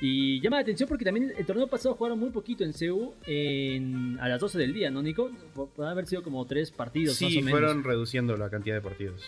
Y 0.00 0.40
llama 0.40 0.58
la 0.58 0.62
atención 0.62 0.88
porque 0.88 1.04
también 1.04 1.32
el 1.36 1.44
torneo 1.44 1.66
pasado 1.66 1.96
jugaron 1.96 2.20
muy 2.20 2.30
poquito 2.30 2.62
en 2.62 2.72
CU 2.72 3.14
en, 3.26 4.16
a 4.20 4.28
las 4.28 4.40
12 4.40 4.56
del 4.56 4.72
día, 4.72 4.92
¿no, 4.92 5.02
Nico? 5.02 5.28
Puede 5.74 5.90
haber 5.90 6.06
sido 6.06 6.22
como 6.22 6.46
tres 6.46 6.70
partidos. 6.70 7.16
Sí, 7.16 7.24
más 7.24 7.32
o 7.32 7.36
menos. 7.36 7.50
fueron 7.50 7.84
reduciendo 7.84 8.36
la 8.36 8.48
cantidad 8.48 8.76
de 8.76 8.80
partidos. 8.80 9.24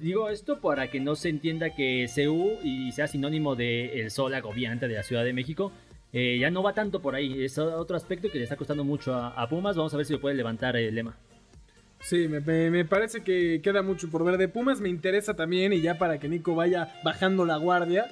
Digo 0.00 0.28
esto 0.28 0.60
para 0.60 0.90
que 0.90 0.98
no 0.98 1.14
se 1.14 1.28
entienda 1.28 1.76
que 1.76 2.08
CU 2.12 2.58
y 2.64 2.90
sea 2.90 3.06
sinónimo 3.06 3.54
de 3.54 4.00
el 4.00 4.10
sol 4.10 4.34
agobiante 4.34 4.88
de 4.88 4.94
la 4.94 5.04
Ciudad 5.04 5.24
de 5.24 5.32
México. 5.32 5.70
Eh, 6.12 6.38
ya 6.38 6.50
no 6.50 6.64
va 6.64 6.74
tanto 6.74 7.00
por 7.00 7.14
ahí. 7.14 7.44
Es 7.44 7.56
otro 7.58 7.96
aspecto 7.96 8.28
que 8.28 8.38
le 8.38 8.44
está 8.44 8.56
costando 8.56 8.82
mucho 8.82 9.14
a, 9.14 9.28
a 9.28 9.48
Pumas. 9.48 9.76
Vamos 9.76 9.94
a 9.94 9.96
ver 9.98 10.04
si 10.06 10.12
lo 10.12 10.20
puede 10.20 10.34
levantar 10.34 10.76
el 10.76 10.94
lema. 10.94 11.16
Sí, 12.02 12.26
me, 12.26 12.40
me, 12.40 12.84
parece 12.84 13.22
que 13.22 13.60
queda 13.62 13.80
mucho 13.80 14.10
por 14.10 14.24
ver 14.24 14.36
de 14.36 14.48
Pumas. 14.48 14.80
Me 14.80 14.88
interesa 14.88 15.34
también, 15.34 15.72
y 15.72 15.80
ya 15.80 15.98
para 15.98 16.18
que 16.18 16.28
Nico 16.28 16.56
vaya 16.56 16.92
bajando 17.04 17.44
la 17.44 17.56
guardia, 17.56 18.06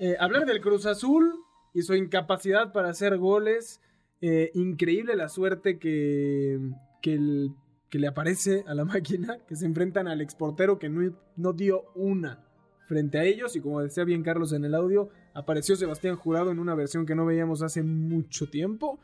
eh, 0.00 0.16
hablar 0.18 0.46
del 0.46 0.62
Cruz 0.62 0.86
Azul 0.86 1.34
y 1.74 1.82
su 1.82 1.94
incapacidad 1.94 2.72
para 2.72 2.88
hacer 2.88 3.18
goles. 3.18 3.82
Eh, 4.22 4.50
increíble 4.54 5.14
la 5.14 5.28
suerte 5.28 5.78
que, 5.78 6.58
que, 7.02 7.50
que, 7.90 7.98
le 7.98 8.06
aparece 8.06 8.64
a 8.66 8.74
la 8.74 8.84
máquina, 8.86 9.36
que 9.46 9.54
se 9.54 9.66
enfrentan 9.66 10.08
al 10.08 10.22
exportero 10.22 10.78
que 10.78 10.88
no, 10.88 11.14
no 11.36 11.52
dio 11.52 11.84
una 11.94 12.42
frente 12.86 13.18
a 13.18 13.24
ellos. 13.24 13.54
Y 13.54 13.60
como 13.60 13.82
decía 13.82 14.04
bien 14.04 14.22
Carlos 14.22 14.54
en 14.54 14.64
el 14.64 14.74
audio, 14.74 15.10
apareció 15.34 15.76
Sebastián 15.76 16.16
Jurado 16.16 16.50
en 16.50 16.58
una 16.58 16.74
versión 16.74 17.04
que 17.04 17.14
no 17.14 17.26
veíamos 17.26 17.60
hace 17.60 17.82
mucho 17.82 18.48
tiempo 18.48 18.98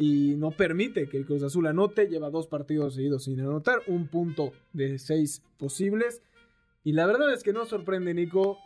y 0.00 0.34
no 0.36 0.50
permite 0.50 1.10
que 1.10 1.18
el 1.18 1.26
Cruz 1.26 1.42
Azul 1.42 1.66
anote. 1.66 2.06
Lleva 2.06 2.30
dos 2.30 2.46
partidos 2.46 2.94
seguidos 2.94 3.24
sin 3.24 3.38
anotar, 3.38 3.82
un 3.86 4.08
punto 4.08 4.52
de 4.72 4.98
seis 4.98 5.42
posibles. 5.58 6.22
Y 6.82 6.92
la 6.92 7.04
verdad 7.04 7.30
es 7.34 7.42
que 7.42 7.52
no 7.52 7.66
sorprende, 7.66 8.14
Nico, 8.14 8.56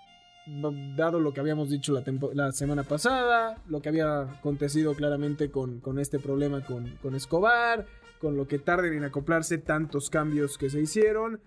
dado 0.96 1.18
lo 1.18 1.34
que 1.34 1.40
habíamos 1.40 1.70
dicho 1.70 1.92
la, 1.92 2.04
la 2.34 2.52
semana 2.52 2.84
pasada, 2.84 3.60
lo 3.66 3.82
que 3.82 3.88
había 3.88 4.20
acontecido 4.20 4.94
claramente 4.94 5.50
con, 5.50 5.80
con 5.80 5.98
este 5.98 6.20
problema 6.20 6.64
con, 6.64 6.96
con, 7.02 7.16
Escobar, 7.16 7.84
con 8.20 8.36
lo 8.36 8.46
que 8.46 8.60
tarden 8.60 8.92
en 8.92 9.02
acoplarse 9.02 9.58
tantos 9.58 10.10
cambios 10.10 10.56
que 10.56 10.70
se 10.70 10.80
hicieron. 10.80 11.40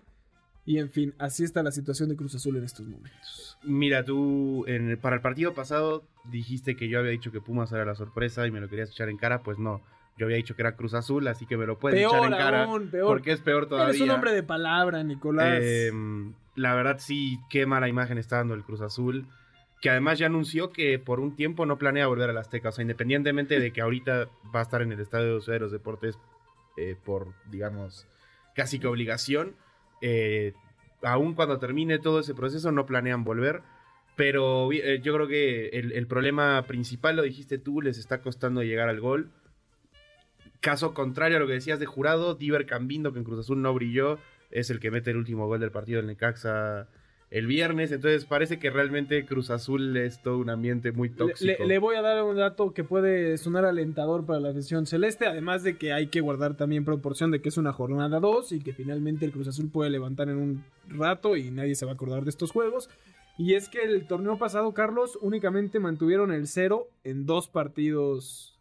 Y 0.68 0.78
en 0.78 0.90
fin, 0.90 1.14
así 1.18 1.44
está 1.44 1.62
la 1.62 1.70
situación 1.70 2.10
de 2.10 2.16
Cruz 2.16 2.34
Azul 2.34 2.58
en 2.58 2.64
estos 2.64 2.86
momentos. 2.86 3.56
Mira, 3.62 4.04
tú 4.04 4.66
en 4.66 4.90
el, 4.90 4.98
para 4.98 5.16
el 5.16 5.22
partido 5.22 5.54
pasado 5.54 6.04
dijiste 6.30 6.76
que 6.76 6.90
yo 6.90 6.98
había 6.98 7.10
dicho 7.10 7.32
que 7.32 7.40
Pumas 7.40 7.72
era 7.72 7.86
la 7.86 7.94
sorpresa 7.94 8.46
y 8.46 8.50
me 8.50 8.60
lo 8.60 8.68
querías 8.68 8.90
echar 8.90 9.08
en 9.08 9.16
cara, 9.16 9.42
pues 9.42 9.58
no. 9.58 9.80
Yo 10.18 10.26
había 10.26 10.36
dicho 10.36 10.54
que 10.54 10.60
era 10.60 10.76
Cruz 10.76 10.92
Azul, 10.92 11.26
así 11.26 11.46
que 11.46 11.56
me 11.56 11.64
lo 11.64 11.78
puedes 11.78 11.98
peor 11.98 12.16
echar 12.16 12.32
en 12.32 12.38
cara. 12.38 12.64
Aún, 12.64 12.90
peor. 12.90 13.06
Porque 13.06 13.32
es 13.32 13.40
peor 13.40 13.66
todavía. 13.66 13.94
Eres 13.94 14.02
un 14.02 14.10
hombre 14.10 14.34
de 14.34 14.42
palabra, 14.42 15.02
Nicolás. 15.02 15.58
Eh, 15.62 15.90
la 16.54 16.74
verdad 16.74 16.98
sí, 16.98 17.38
qué 17.48 17.64
mala 17.64 17.88
imagen 17.88 18.18
está 18.18 18.36
dando 18.36 18.52
el 18.52 18.62
Cruz 18.62 18.82
Azul. 18.82 19.26
Que 19.80 19.88
además 19.88 20.18
ya 20.18 20.26
anunció 20.26 20.70
que 20.70 20.98
por 20.98 21.18
un 21.18 21.34
tiempo 21.34 21.64
no 21.64 21.78
planea 21.78 22.08
volver 22.08 22.28
al 22.28 22.36
Azteca. 22.36 22.68
O 22.68 22.72
sea, 22.72 22.82
independientemente 22.82 23.58
de 23.58 23.72
que 23.72 23.80
ahorita 23.80 24.28
va 24.54 24.60
a 24.60 24.64
estar 24.64 24.82
en 24.82 24.92
el 24.92 25.00
Estadio 25.00 25.40
de 25.40 25.60
los 25.60 25.72
Deportes 25.72 26.18
eh, 26.76 26.94
por, 27.02 27.32
digamos, 27.50 28.06
casi 28.54 28.78
que 28.78 28.86
obligación. 28.86 29.54
Eh, 30.00 30.52
aún 31.02 31.34
cuando 31.34 31.58
termine 31.58 31.98
todo 31.98 32.20
ese 32.20 32.34
proceso 32.34 32.72
no 32.72 32.86
planean 32.86 33.24
volver. 33.24 33.62
Pero 34.16 34.72
eh, 34.72 35.00
yo 35.00 35.14
creo 35.14 35.28
que 35.28 35.68
el, 35.68 35.92
el, 35.92 36.08
problema 36.08 36.64
principal, 36.66 37.14
lo 37.14 37.22
dijiste 37.22 37.56
tú, 37.58 37.80
les 37.80 37.98
está 37.98 38.20
costando 38.20 38.62
llegar 38.62 38.88
al 38.88 39.00
gol. 39.00 39.30
Caso 40.60 40.92
contrario 40.92 41.36
a 41.36 41.40
lo 41.40 41.46
que 41.46 41.52
decías 41.52 41.78
de 41.78 41.86
jurado, 41.86 42.34
Diver 42.34 42.66
Cambindo, 42.66 43.12
que 43.12 43.20
en 43.20 43.24
Cruz 43.24 43.38
Azul 43.38 43.62
no 43.62 43.72
brilló, 43.74 44.18
es 44.50 44.70
el 44.70 44.80
que 44.80 44.90
mete 44.90 45.12
el 45.12 45.18
último 45.18 45.46
gol 45.46 45.60
del 45.60 45.70
partido 45.70 45.98
del 45.98 46.08
Necaxa 46.08 46.88
el 47.30 47.46
viernes. 47.46 47.92
Entonces 47.92 48.24
parece 48.24 48.58
que 48.58 48.70
realmente 48.70 49.24
Cruz 49.26 49.50
Azul 49.50 49.96
es 49.96 50.22
todo 50.22 50.38
un 50.38 50.50
ambiente 50.50 50.92
muy 50.92 51.10
tóxico. 51.10 51.62
Le, 51.62 51.66
le, 51.66 51.78
voy 51.78 51.96
a 51.96 52.02
dar 52.02 52.22
un 52.24 52.36
dato 52.36 52.72
que 52.72 52.84
puede 52.84 53.36
sonar 53.38 53.64
alentador 53.64 54.24
para 54.24 54.40
la 54.40 54.50
afición 54.50 54.86
celeste, 54.86 55.26
además 55.26 55.62
de 55.62 55.76
que 55.76 55.92
hay 55.92 56.08
que 56.08 56.20
guardar 56.20 56.56
también 56.56 56.84
proporción 56.84 57.30
de 57.30 57.40
que 57.40 57.48
es 57.48 57.56
una 57.56 57.72
jornada 57.72 58.20
2 58.20 58.52
y 58.52 58.60
que 58.60 58.72
finalmente 58.72 59.24
el 59.24 59.32
Cruz 59.32 59.48
Azul 59.48 59.70
puede 59.70 59.90
levantar 59.90 60.28
en 60.28 60.38
un 60.38 60.64
rato 60.88 61.36
y 61.36 61.50
nadie 61.50 61.74
se 61.74 61.84
va 61.84 61.92
a 61.92 61.94
acordar 61.94 62.24
de 62.24 62.30
estos 62.30 62.50
juegos. 62.50 62.88
Y 63.36 63.54
es 63.54 63.68
que 63.68 63.82
el 63.82 64.06
torneo 64.08 64.36
pasado, 64.36 64.74
Carlos, 64.74 65.16
únicamente 65.22 65.78
mantuvieron 65.78 66.32
el 66.32 66.48
cero 66.48 66.88
en 67.04 67.24
dos 67.24 67.46
partidos 67.46 68.57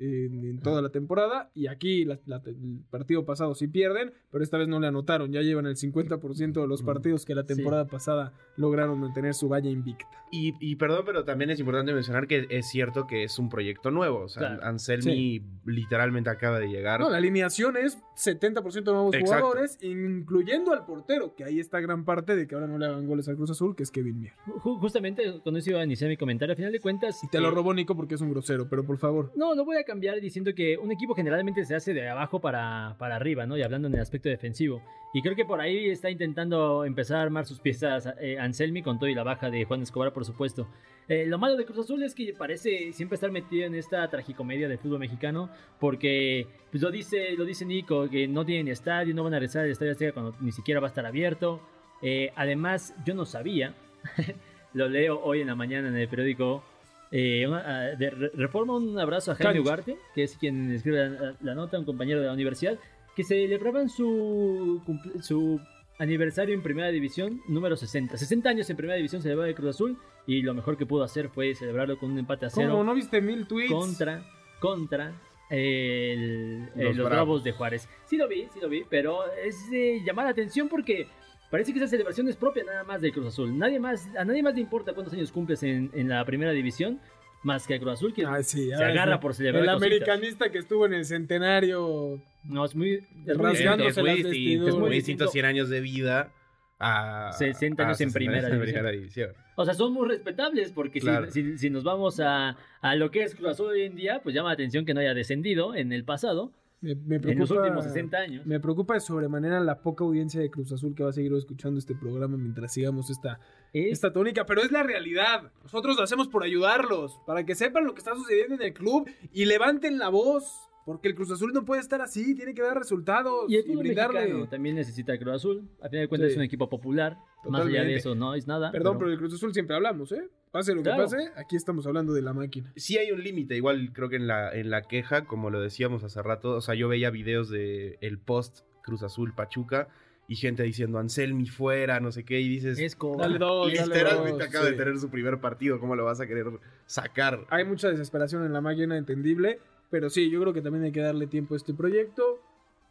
en, 0.00 0.44
en, 0.44 0.58
toda 0.60 0.82
la 0.82 0.88
temporada. 0.88 1.50
Y 1.54 1.66
aquí 1.66 2.04
la, 2.04 2.18
la, 2.26 2.42
el 2.46 2.80
partido 2.90 3.24
pasado 3.24 3.54
sí 3.54 3.68
pierden, 3.68 4.12
pero 4.30 4.42
esta 4.42 4.58
vez 4.58 4.66
no 4.66 4.80
le 4.80 4.86
anotaron. 4.86 5.30
Ya 5.30 5.42
llevan 5.42 5.66
el 5.66 5.76
50% 5.76 6.60
de 6.60 6.66
los 6.66 6.82
partidos 6.82 7.24
que 7.24 7.34
la 7.34 7.44
temporada 7.44 7.84
sí. 7.84 7.90
pasada 7.90 8.32
lograron 8.56 8.98
mantener 8.98 9.34
su 9.34 9.48
valla 9.48 9.70
invicta. 9.70 10.08
Y, 10.32 10.54
y, 10.60 10.76
perdón, 10.76 11.02
pero 11.04 11.24
también 11.24 11.50
es 11.50 11.58
importante 11.58 11.92
mencionar 11.92 12.26
que 12.26 12.46
es 12.50 12.68
cierto 12.68 13.06
que 13.06 13.24
es 13.24 13.38
un 13.38 13.48
proyecto 13.48 13.90
nuevo. 13.90 14.20
O 14.20 14.28
sea, 14.28 14.48
claro. 14.48 14.64
Anselmi 14.64 15.40
sí. 15.40 15.42
literalmente 15.66 16.30
acaba 16.30 16.58
de 16.58 16.68
llegar. 16.68 17.00
No, 17.00 17.10
la 17.10 17.18
alineación 17.18 17.76
es 17.76 17.98
70% 18.16 18.84
nuevos 18.84 19.14
Exacto. 19.14 19.46
jugadores, 19.46 19.78
incluyendo 19.82 20.72
al 20.72 20.86
portero, 20.86 21.34
que 21.34 21.44
ahí 21.44 21.58
está 21.58 21.80
gran 21.80 22.04
parte 22.04 22.36
de 22.36 22.46
que 22.46 22.54
ahora 22.54 22.68
no 22.68 22.78
le 22.78 22.86
hagan 22.86 23.06
goles 23.06 23.28
al 23.28 23.36
Cruz 23.36 23.50
Azul, 23.50 23.74
que 23.74 23.82
es 23.82 23.90
Kevin 23.90 24.20
Mier. 24.20 24.32
Justamente 24.60 25.40
con 25.42 25.56
eso 25.56 25.70
iba 25.70 25.80
a 25.80 25.84
iniciar 25.84 26.08
mi 26.08 26.16
comentario. 26.16 26.52
Al 26.52 26.56
final 26.56 26.72
de 26.72 26.80
cuentas. 26.80 27.22
Y 27.24 27.28
te 27.28 27.38
eh... 27.38 27.40
lo 27.40 27.50
robó 27.50 27.74
Nico 27.74 27.96
porque 27.96 28.14
es 28.14 28.20
un 28.20 28.30
grosero, 28.30 28.68
pero 28.68 28.84
por 28.84 28.98
favor. 28.98 29.32
No, 29.34 29.54
no 29.54 29.64
voy 29.64 29.76
a 29.76 29.84
cambiar 29.90 30.20
diciendo 30.20 30.54
que 30.54 30.78
un 30.78 30.92
equipo 30.92 31.16
generalmente 31.16 31.64
se 31.64 31.74
hace 31.74 31.92
de 31.92 32.08
abajo 32.08 32.40
para, 32.40 32.94
para 32.96 33.16
arriba, 33.16 33.44
¿no? 33.44 33.56
Y 33.56 33.62
hablando 33.62 33.88
en 33.88 33.94
el 33.94 34.00
aspecto 34.00 34.28
defensivo. 34.28 34.80
Y 35.12 35.20
creo 35.20 35.34
que 35.34 35.44
por 35.44 35.60
ahí 35.60 35.90
está 35.90 36.10
intentando 36.10 36.84
empezar 36.84 37.16
a 37.18 37.22
armar 37.22 37.44
sus 37.44 37.58
piezas 37.58 38.08
eh, 38.20 38.38
Anselmi 38.38 38.82
con 38.82 39.00
todo 39.00 39.10
y 39.10 39.14
la 39.14 39.24
baja 39.24 39.50
de 39.50 39.64
Juan 39.64 39.82
Escobar, 39.82 40.12
por 40.12 40.24
supuesto. 40.24 40.68
Eh, 41.08 41.26
lo 41.26 41.38
malo 41.38 41.56
de 41.56 41.64
Cruz 41.64 41.80
Azul 41.80 42.04
es 42.04 42.14
que 42.14 42.32
parece 42.32 42.92
siempre 42.92 43.16
estar 43.16 43.32
metido 43.32 43.66
en 43.66 43.74
esta 43.74 44.08
tragicomedia 44.08 44.68
del 44.68 44.78
fútbol 44.78 45.00
mexicano, 45.00 45.50
porque 45.80 46.46
pues 46.70 46.80
lo 46.80 46.92
dice, 46.92 47.32
lo 47.32 47.44
dice 47.44 47.64
Nico, 47.64 48.08
que 48.08 48.28
no 48.28 48.44
tienen 48.44 48.68
estadio, 48.68 49.12
no 49.12 49.24
van 49.24 49.34
a 49.34 49.40
regresar 49.40 49.64
al 49.64 49.70
estadio 49.70 49.90
Azteca 49.90 50.12
cuando 50.12 50.36
ni 50.40 50.52
siquiera 50.52 50.78
va 50.78 50.86
a 50.86 50.90
estar 50.90 51.04
abierto. 51.04 51.60
Eh, 52.00 52.30
además, 52.36 52.94
yo 53.04 53.14
no 53.14 53.24
sabía, 53.26 53.74
lo 54.72 54.88
leo 54.88 55.20
hoy 55.20 55.40
en 55.40 55.48
la 55.48 55.56
mañana 55.56 55.88
en 55.88 55.96
el 55.96 56.08
periódico 56.08 56.62
Eh, 57.12 57.44
una- 57.46 57.62
ah, 57.66 57.96
de 57.96 58.10
Re- 58.10 58.30
Reforma, 58.34 58.76
un 58.76 58.98
abrazo 58.98 59.32
a 59.32 59.34
Jaime. 59.34 59.60
Ugarte, 59.60 59.96
que 60.14 60.22
es 60.22 60.36
quien 60.36 60.70
escribe 60.72 61.08
la, 61.10 61.34
la 61.40 61.54
nota, 61.54 61.78
un 61.78 61.84
compañero 61.84 62.20
de 62.20 62.26
la 62.26 62.32
universidad, 62.32 62.78
que 63.16 63.24
celebraban 63.24 63.88
su, 63.88 64.80
su 65.20 65.60
aniversario 65.98 66.54
en 66.54 66.62
Primera 66.62 66.88
División 66.88 67.40
número 67.48 67.76
60. 67.76 68.16
60 68.16 68.48
años 68.48 68.70
en 68.70 68.76
Primera 68.76 68.96
División 68.96 69.20
celebraba 69.22 69.48
el 69.48 69.54
Cruz 69.54 69.70
Azul 69.70 69.98
y 70.26 70.42
lo 70.42 70.54
mejor 70.54 70.76
que 70.78 70.86
pudo 70.86 71.02
hacer 71.02 71.28
fue 71.28 71.54
celebrarlo 71.54 71.98
con 71.98 72.12
un 72.12 72.18
empate 72.18 72.46
a 72.46 72.50
cero 72.50 72.70
¿Cómo 72.70 72.84
no 72.84 72.94
viste 72.94 73.20
mil 73.20 73.46
tweets? 73.46 73.72
contra, 73.72 74.24
contra 74.60 75.12
el- 75.50 76.68
eh, 76.76 76.84
Los 76.84 76.96
los, 76.96 76.96
Bravos. 76.96 77.10
Bravos 77.10 77.44
de 77.44 77.52
Juárez. 77.52 77.88
Sí 78.06 78.16
lo 78.16 78.28
vi, 78.28 78.46
sí 78.54 78.60
lo 78.60 78.68
vi, 78.68 78.84
pero 78.88 79.30
es 79.32 79.68
de 79.70 80.00
llamar 80.04 80.26
la 80.26 80.30
atención 80.30 80.68
porque 80.68 81.06
parece 81.50 81.72
que 81.72 81.78
esa 81.78 81.88
celebración 81.88 82.28
es 82.28 82.36
propia 82.36 82.64
nada 82.64 82.84
más 82.84 83.00
del 83.00 83.12
Cruz 83.12 83.26
Azul. 83.26 83.56
Nadie 83.58 83.78
más, 83.80 84.08
a 84.16 84.24
nadie 84.24 84.42
más 84.42 84.54
le 84.54 84.60
importa 84.60 84.92
cuántos 84.94 85.12
años 85.14 85.32
cumples 85.32 85.62
en, 85.62 85.90
en 85.94 86.08
la 86.08 86.24
primera 86.24 86.52
división, 86.52 87.00
más 87.42 87.66
que 87.66 87.74
al 87.74 87.80
Cruz 87.80 87.94
Azul, 87.94 88.12
que 88.14 88.26
sí, 88.42 88.66
se 88.68 88.74
ahora 88.74 88.88
agarra 88.88 89.16
sí. 89.16 89.22
por 89.22 89.34
celebrar 89.34 89.62
El 89.64 89.70
cositas. 89.70 89.86
americanista 89.86 90.50
que 90.50 90.58
estuvo 90.58 90.86
en 90.86 90.94
el 90.94 91.04
centenario. 91.04 92.20
No, 92.44 92.64
es 92.64 92.74
muy... 92.74 92.92
Es 92.94 93.04
muy 93.26 93.34
Rasgándose 93.36 93.88
distinto. 93.88 93.88
es 93.88 93.96
muy 93.98 94.08
las 94.08 94.16
distinto, 94.32 94.68
es 94.68 94.74
muy 94.76 94.90
distinto 94.90 95.28
100 95.28 95.44
años 95.44 95.68
de 95.68 95.80
vida 95.80 96.32
a 96.78 97.32
60 97.32 97.82
años 97.82 98.00
a 98.00 98.04
en 98.04 98.10
60 98.10 98.14
primera 98.18 98.48
en 98.48 98.52
división. 98.54 98.62
primera 98.62 98.90
división. 98.90 99.30
O 99.56 99.64
sea, 99.66 99.74
son 99.74 99.92
muy 99.92 100.08
respetables 100.08 100.72
porque 100.72 101.00
si- 101.00 101.30
si, 101.30 101.58
si 101.58 101.68
nos 101.70 101.84
vamos 101.84 102.18
a, 102.20 102.56
a 102.80 102.96
lo 102.96 103.10
que 103.10 103.22
es 103.24 103.34
Cruz 103.34 103.50
Azul 103.50 103.66
hoy 103.68 103.82
en 103.82 103.94
día, 103.96 104.20
pues 104.22 104.34
llama 104.34 104.48
la 104.48 104.54
atención 104.54 104.86
que 104.86 104.94
no 104.94 105.00
haya 105.00 105.12
descendido 105.12 105.74
en 105.74 105.92
el 105.92 106.04
pasado, 106.04 106.52
Me, 106.82 106.94
me 106.94 107.16
en 107.16 107.38
los 107.38 107.48
preocupa- 107.50 107.60
últimos 107.62 107.84
60 107.84 108.16
años. 108.16 108.46
Me 108.46 108.58
preocupa 108.58 108.94
de 108.94 109.00
sobremanera 109.00 109.60
la 109.60 109.82
poca 109.82 110.02
audiencia 110.04 110.40
de 110.40 110.50
Cruz 110.50 110.72
Azul 110.72 110.94
que 110.94 111.02
va 111.02 111.10
a 111.10 111.12
seguir 111.12 111.32
escuchando 111.34 111.78
este 111.78 111.94
programa 111.94 112.36
mientras 112.38 112.72
sigamos 112.72 113.10
esta, 113.10 113.38
Es- 113.72 113.92
esta 113.92 114.12
tónica, 114.12 114.46
pero 114.46 114.62
es 114.62 114.72
la 114.72 114.82
realidad. 114.82 115.52
Nosotros 115.62 115.96
lo 115.96 116.02
hacemos 116.02 116.28
por 116.28 116.42
ayudarlos, 116.42 117.20
para 117.26 117.44
que 117.44 117.54
sepan 117.54 117.84
lo 117.84 117.92
que 117.92 117.98
está 117.98 118.14
sucediendo 118.14 118.54
en 118.54 118.62
el 118.62 118.72
club 118.72 119.08
y 119.32 119.44
levanten 119.44 119.98
la 119.98 120.08
voz, 120.08 120.69
porque 120.92 121.08
el 121.08 121.14
Cruz 121.14 121.30
Azul 121.30 121.52
no 121.52 121.64
puede 121.64 121.80
estar 121.80 122.00
así, 122.00 122.34
tiene 122.34 122.52
que 122.54 122.62
dar 122.62 122.76
resultados 122.76 123.44
Y 123.48 123.54
y, 123.54 123.56
el 123.58 123.64
fútbol 123.64 123.78
brindarle. 123.84 124.20
mexicano 124.20 124.48
también 124.48 124.76
necesita 124.76 125.12
el 125.12 125.18
Cruz 125.18 125.34
Azul. 125.34 125.68
Al 125.80 125.90
final 125.90 126.04
de 126.04 126.08
cuentas 126.08 126.28
Sí. 126.28 126.32
es 126.32 126.36
un 126.38 126.42
equipo 126.44 126.68
popular. 126.68 127.16
Más 127.48 127.66
allá 127.66 127.84
de 127.84 127.94
eso 127.94 128.14
no 128.14 128.34
es 128.34 128.46
nada. 128.46 128.70
Perdón, 128.72 128.98
pero 128.98 129.10
del 129.10 129.18
Cruz 129.18 129.34
Azul 129.34 129.52
siempre 129.54 129.76
hablamos, 129.76 130.12
¿eh? 130.12 130.28
Pase 130.50 130.74
lo 130.74 130.82
que 130.82 130.90
pase, 130.90 131.30
aquí 131.36 131.54
estamos 131.54 131.86
hablando 131.86 132.12
de 132.12 132.22
la 132.22 132.32
máquina. 132.32 132.72
Sí 132.74 132.98
hay 132.98 133.12
un 133.12 133.22
límite, 133.22 133.54
igual 133.54 133.92
creo 133.92 134.08
que 134.08 134.16
en 134.16 134.26
la, 134.26 134.52
en 134.52 134.68
la 134.68 134.82
queja, 134.82 135.24
como 135.24 135.48
lo 135.48 135.60
decíamos 135.60 136.02
hace 136.02 136.20
rato, 136.22 136.56
o 136.56 136.60
sea, 136.60 136.74
yo 136.74 136.88
veía 136.88 137.10
videos 137.10 137.48
de 137.50 137.98
el 138.00 138.18
post 138.18 138.60
Cruz 138.82 139.04
Azul 139.04 139.32
Pachuca 139.32 139.86
y 140.26 140.36
gente 140.36 140.62
diciendo 140.64 140.98
Anselmi 140.98 141.46
fuera, 141.46 142.00
no 142.00 142.10
sé 142.12 142.24
qué, 142.24 142.40
y 142.40 142.48
dices. 142.48 142.78
Dale 143.18 143.38
dos, 143.38 143.72
dale 143.72 143.86
literalmente 143.86 144.44
acaba 144.44 144.64
sí. 144.66 144.72
de 144.72 144.76
tener 144.76 144.98
su 144.98 145.08
primer 145.10 145.40
partido, 145.40 145.78
¿cómo 145.80 145.94
lo 145.96 146.04
vas 146.04 146.20
a 146.20 146.26
querer 146.26 146.46
sacar? 146.86 147.46
Hay 147.50 147.64
mucha 147.64 147.88
desesperación 147.88 148.44
en 148.44 148.52
la 148.52 148.60
máquina, 148.60 148.96
entendible, 148.96 149.60
pero 149.90 150.10
sí, 150.10 150.30
yo 150.30 150.40
creo 150.40 150.52
que 150.52 150.62
también 150.62 150.84
hay 150.84 150.92
que 150.92 151.00
darle 151.00 151.26
tiempo 151.26 151.54
a 151.54 151.56
este 151.56 151.74
proyecto. 151.74 152.40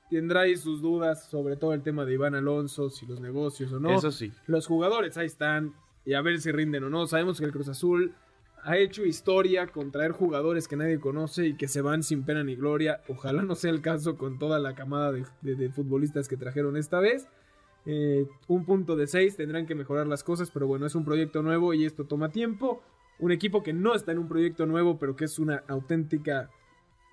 Tendráis 0.09 0.61
sus 0.61 0.81
dudas 0.81 1.29
sobre 1.29 1.55
todo 1.55 1.73
el 1.73 1.83
tema 1.83 2.03
de 2.05 2.13
Iván 2.15 2.33
Alonso, 2.35 2.89
si 2.89 3.05
los 3.05 3.19
negocios 3.21 3.71
o 3.73 3.79
no. 3.79 3.91
Eso 3.97 4.11
sí. 4.11 4.31
Los 4.47 4.65
jugadores 4.67 5.17
ahí 5.17 5.27
están 5.27 5.73
y 6.05 6.13
a 6.13 6.21
ver 6.21 6.39
si 6.41 6.51
rinden 6.51 6.83
o 6.83 6.89
no. 6.89 7.05
Sabemos 7.05 7.39
que 7.39 7.45
el 7.45 7.51
Cruz 7.51 7.69
Azul 7.69 8.13
ha 8.63 8.77
hecho 8.77 9.05
historia 9.05 9.67
con 9.67 9.91
traer 9.91 10.11
jugadores 10.11 10.67
que 10.67 10.75
nadie 10.75 10.99
conoce 10.99 11.47
y 11.47 11.53
que 11.55 11.67
se 11.67 11.81
van 11.81 12.01
sin 12.03 12.23
pena 12.23 12.43
ni 12.43 12.55
gloria. 12.55 13.01
Ojalá 13.07 13.43
no 13.43 13.53
sea 13.55 13.69
el 13.71 13.81
caso 13.81 14.17
con 14.17 14.39
toda 14.39 14.57
la 14.59 14.73
camada 14.73 15.11
de, 15.11 15.25
de- 15.41 15.55
de 15.55 15.69
futbolistas 15.69 16.27
que 16.27 16.37
trajeron 16.37 16.75
esta 16.75 16.99
vez. 16.99 17.27
Eh, 17.85 18.27
un 18.47 18.65
punto 18.65 18.95
de 18.95 19.05
seis, 19.07 19.37
tendrán 19.37 19.65
que 19.67 19.75
mejorar 19.75 20.07
las 20.07 20.23
cosas, 20.23 20.49
pero 20.51 20.65
bueno, 20.67 20.85
es 20.87 20.95
un 20.95 21.05
proyecto 21.05 21.41
nuevo 21.43 21.73
y 21.75 21.85
esto 21.85 22.03
toma 22.05 22.29
tiempo. 22.31 22.81
Un 23.19 23.31
equipo 23.31 23.61
que 23.63 23.73
no 23.73 23.93
está 23.95 24.11
en 24.11 24.17
un 24.19 24.27
proyecto 24.27 24.65
nuevo, 24.65 24.97
pero 24.97 25.15
que 25.15 25.25
es 25.25 25.37
una 25.39 25.63
auténtica 25.67 26.49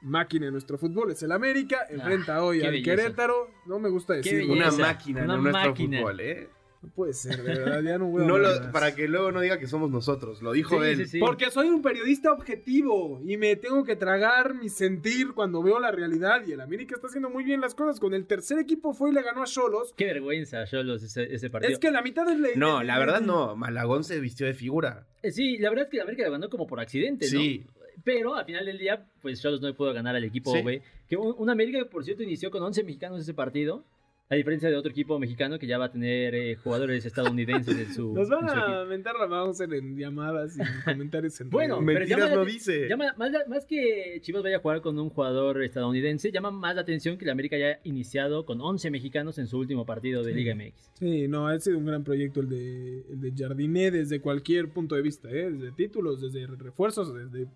máquina 0.06 0.46
en 0.46 0.52
nuestro 0.52 0.78
fútbol, 0.78 1.10
es 1.10 1.22
el 1.22 1.32
América. 1.32 1.86
Enfrenta 1.90 2.42
hoy 2.42 2.62
al 2.62 2.72
belleza. 2.72 2.96
Querétaro. 3.02 3.50
No 3.66 3.78
me 3.78 3.88
gusta 3.90 4.14
Qué 4.20 4.34
decirlo. 4.36 4.52
Una 4.54 4.70
máquina 4.70 5.24
una 5.24 5.34
en 5.34 5.42
nuestro 5.42 5.74
fútbol, 5.76 6.20
¿eh? 6.20 6.48
No 6.82 6.90
puede 6.90 7.14
ser, 7.14 7.42
de 7.42 7.54
verdad, 7.54 7.82
ya 7.82 7.98
no 7.98 8.06
voy 8.06 8.22
a 8.22 8.26
No 8.26 8.38
lo- 8.38 8.70
para 8.70 8.94
que 8.94 9.08
luego 9.08 9.32
no 9.32 9.40
diga 9.40 9.58
que 9.58 9.66
somos 9.66 9.90
nosotros, 9.90 10.42
lo 10.42 10.52
dijo 10.52 10.78
Sí, 10.80 10.86
él. 10.88 10.96
sí, 10.98 11.06
sí. 11.06 11.18
Porque 11.18 11.50
soy 11.50 11.68
un 11.68 11.80
periodista 11.82 12.30
objetivo 12.30 13.20
y 13.24 13.36
me 13.38 13.56
tengo 13.56 13.82
que 13.82 13.96
tragar 13.96 14.54
mi 14.54 14.68
sentir 14.68 15.32
cuando 15.34 15.62
veo 15.62 15.80
la 15.80 15.90
realidad. 15.90 16.42
Y 16.46 16.52
el 16.52 16.60
América 16.60 16.94
está 16.94 17.08
haciendo 17.08 17.30
muy 17.30 17.44
bien 17.44 17.60
las 17.60 17.74
cosas. 17.74 17.98
Con 17.98 18.14
el 18.14 18.26
tercer 18.26 18.58
equipo 18.58 18.92
fue 18.92 19.10
y 19.10 19.14
le 19.14 19.22
ganó 19.22 19.42
a 19.42 19.46
Cholos. 19.46 19.94
Qué 19.96 20.04
vergüenza, 20.04 20.64
Cholos, 20.66 21.02
ese, 21.02 21.34
ese 21.34 21.50
partido. 21.50 21.72
Es 21.72 21.78
que 21.78 21.90
la 21.90 22.02
mitad 22.02 22.28
es 22.30 22.38
la. 22.38 22.48
No, 22.56 22.82
la 22.82 22.98
verdad 22.98 23.20
no, 23.20 23.56
Malagón 23.56 24.04
se 24.04 24.20
vistió 24.20 24.46
de 24.46 24.54
figura. 24.54 25.06
Eh, 25.22 25.32
Sí, 25.32 25.58
la 25.58 25.70
verdad 25.70 25.86
es 25.86 25.90
que 25.90 25.96
la 25.96 26.04
América 26.04 26.24
lo 26.26 26.32
ganó 26.32 26.48
como 26.48 26.66
por 26.68 26.78
accidente, 26.78 27.26
¿no? 27.32 27.40
Sí, 27.40 27.64
Pero 28.06 28.36
al 28.36 28.44
final 28.46 28.64
del 28.64 28.78
día, 28.78 29.04
pues 29.20 29.42
Cholos 29.42 29.60
no 29.60 29.74
pudo 29.74 29.92
ganar 29.92 30.14
al 30.14 30.22
equipo 30.24 30.52
Sí. 30.52 30.62
B. 30.62 30.80
Que 31.08 31.16
un, 31.16 31.34
un 31.36 31.50
América 31.50 31.78
que, 31.80 31.86
por 31.86 32.04
cierto, 32.04 32.22
inició 32.22 32.50
con 32.52 32.62
11 32.62 32.84
mexicanos 32.84 33.20
ese 33.20 33.34
partido. 33.34 33.84
A 34.28 34.34
diferencia 34.34 34.68
de 34.68 34.74
otro 34.74 34.90
equipo 34.90 35.16
mexicano 35.20 35.56
que 35.56 35.68
ya 35.68 35.78
va 35.78 35.84
a 35.84 35.92
tener 35.92 36.34
eh, 36.34 36.56
jugadores 36.56 37.04
estadounidenses 37.06 37.78
en 37.78 37.94
su, 37.94 38.12
Nos 38.14 38.28
van 38.28 38.48
a 38.48 38.84
mentar 38.84 39.14
la 39.20 39.28
Mauser 39.28 39.72
en 39.72 39.96
llamadas 39.96 40.56
y 40.56 40.62
en 40.62 40.66
comentarios. 40.84 41.40
en 41.40 41.50
Bueno, 41.50 41.76
pero 41.84 42.00
mentiras 42.00 42.20
llama 42.30 42.34
no 42.34 42.44
te- 42.44 42.50
dice. 42.50 42.88
Llama 42.88 43.14
más, 43.16 43.66
que 43.66 44.18
Chivas 44.22 44.42
vaya 44.42 44.56
a 44.56 44.60
jugar 44.60 44.80
con 44.80 44.98
un 44.98 45.10
jugador 45.10 45.62
estadounidense, 45.62 46.32
llama 46.32 46.50
más 46.50 46.74
la 46.74 46.80
atención 46.82 47.18
que 47.18 47.24
la 47.26 47.32
América 47.32 47.54
haya 47.54 47.78
iniciado 47.84 48.44
con 48.46 48.60
11 48.60 48.90
mexicanos 48.90 49.38
en 49.38 49.46
su 49.46 49.58
último 49.58 49.86
partido 49.86 50.24
de 50.24 50.32
Sí. 50.32 50.38
Liga 50.38 50.54
MX. 50.56 50.90
Sí, 50.98 51.28
no, 51.28 51.46
ha 51.46 51.56
sido 51.60 51.78
un 51.78 51.86
gran 51.86 52.02
proyecto 52.02 52.40
el 52.40 52.48
de, 52.48 53.04
el 53.08 53.20
de 53.20 53.32
Jardiné 53.36 53.92
desde 53.92 54.20
cualquier 54.20 54.70
punto 54.70 54.96
de 54.96 55.02
vista, 55.02 55.30
¿eh? 55.30 55.52
desde 55.52 55.70
títulos, 55.70 56.20
desde 56.20 56.48
refuerzos, 56.48 57.14
desde 57.14 57.46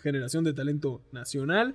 generación 0.00 0.44
de 0.44 0.52
talento 0.52 1.02
nacional. 1.12 1.74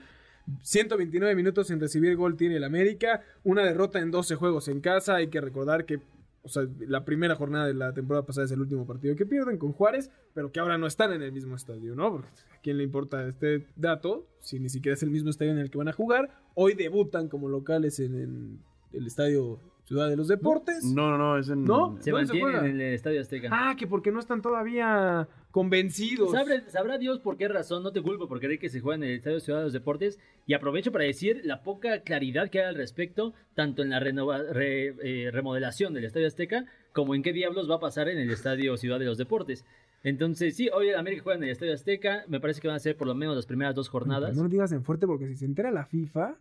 129 0.61 1.35
minutos 1.35 1.67
sin 1.67 1.79
recibir 1.79 2.15
gol 2.15 2.37
tiene 2.37 2.55
el 2.55 2.63
América, 2.63 3.21
una 3.43 3.63
derrota 3.63 3.99
en 3.99 4.11
12 4.11 4.35
juegos 4.35 4.67
en 4.69 4.79
casa, 4.79 5.15
hay 5.15 5.27
que 5.27 5.41
recordar 5.41 5.85
que 5.85 5.99
o 6.47 6.49
sea, 6.49 6.63
la 6.79 7.03
primera 7.03 7.35
jornada 7.35 7.67
de 7.67 7.73
la 7.73 7.93
temporada 7.93 8.25
pasada 8.25 8.45
es 8.45 8.51
el 8.51 8.61
último 8.61 8.87
partido 8.87 9.17
que 9.17 9.25
pierden 9.25 9.57
con 9.57 9.73
Juárez, 9.73 10.09
pero 10.33 10.49
que 10.49 10.61
ahora 10.61 10.77
no 10.77 10.87
están 10.87 11.11
en 11.11 11.21
el 11.21 11.33
mismo 11.33 11.57
estadio, 11.57 11.93
¿no? 11.93 12.09
Porque 12.09 12.29
a 12.55 12.61
quién 12.61 12.77
le 12.77 12.83
importa 12.85 13.27
este 13.27 13.67
dato, 13.75 14.25
si 14.39 14.57
ni 14.57 14.69
siquiera 14.69 14.93
es 14.93 15.03
el 15.03 15.09
mismo 15.09 15.29
estadio 15.29 15.51
en 15.51 15.57
el 15.57 15.69
que 15.69 15.77
van 15.77 15.89
a 15.89 15.93
jugar. 15.93 16.29
Hoy 16.53 16.73
debutan 16.73 17.27
como 17.27 17.49
locales 17.49 17.99
en, 17.99 18.15
en 18.15 18.59
el 18.93 19.07
estadio 19.07 19.59
Ciudad 19.87 20.09
de 20.09 20.17
los 20.17 20.27
Deportes. 20.27 20.83
No, 20.83 21.09
no, 21.11 21.17
no, 21.17 21.37
es 21.37 21.47
en... 21.47 21.63
¿No? 21.63 21.97
Se 22.01 22.11
¿Dónde 22.11 22.27
se 22.27 22.33
mantienen 22.33 22.41
juega? 22.41 22.59
en 22.67 22.81
el 22.81 22.93
Estadio 22.93 23.21
Azteca. 23.21 23.47
Ah, 23.51 23.75
que 23.77 23.87
porque 23.87 24.11
no 24.11 24.19
están 24.19 24.41
todavía 24.41 25.29
convencidos. 25.61 26.31
Sabrá, 26.31 26.69
sabrá 26.69 26.97
Dios 26.99 27.19
por 27.19 27.35
qué 27.35 27.47
razón, 27.47 27.81
no 27.81 27.91
te 27.91 28.01
culpo 28.01 28.27
por 28.27 28.39
querer 28.39 28.59
que 28.59 28.69
se 28.69 28.79
juegue 28.79 29.03
en 29.03 29.09
el 29.11 29.17
Estadio 29.17 29.39
Ciudad 29.39 29.59
de 29.59 29.65
los 29.65 29.73
Deportes 29.73 30.19
y 30.45 30.53
aprovecho 30.53 30.91
para 30.91 31.05
decir 31.05 31.41
la 31.45 31.63
poca 31.63 32.01
claridad 32.01 32.49
que 32.49 32.59
hay 32.61 32.67
al 32.67 32.75
respecto, 32.75 33.33
tanto 33.55 33.81
en 33.81 33.89
la 33.89 33.99
renova- 33.99 34.43
re- 34.53 34.95
eh, 35.01 35.31
remodelación 35.31 35.93
del 35.95 36.05
Estadio 36.05 36.27
Azteca 36.27 36.65
como 36.93 37.15
en 37.15 37.23
qué 37.23 37.33
diablos 37.33 37.69
va 37.69 37.75
a 37.75 37.79
pasar 37.79 38.07
en 38.07 38.19
el 38.19 38.29
Estadio 38.29 38.77
Ciudad 38.77 38.99
de 38.99 39.05
los 39.05 39.17
Deportes. 39.17 39.65
Entonces, 40.03 40.55
sí, 40.55 40.69
hoy 40.71 40.89
el 40.89 40.95
América 40.95 41.23
juega 41.23 41.37
en 41.37 41.43
el 41.45 41.49
Estadio 41.49 41.73
Azteca, 41.73 42.23
me 42.27 42.39
parece 42.39 42.61
que 42.61 42.67
van 42.67 42.75
a 42.77 42.79
ser 42.79 42.95
por 42.95 43.07
lo 43.07 43.15
menos 43.15 43.35
las 43.35 43.47
primeras 43.47 43.73
dos 43.73 43.89
jornadas. 43.89 44.35
No 44.37 44.43
lo 44.43 44.49
digas 44.49 44.71
en 44.71 44.83
fuerte 44.83 45.07
porque 45.07 45.27
si 45.27 45.35
se 45.37 45.45
entera 45.45 45.71
la 45.71 45.85
FIFA, 45.85 46.37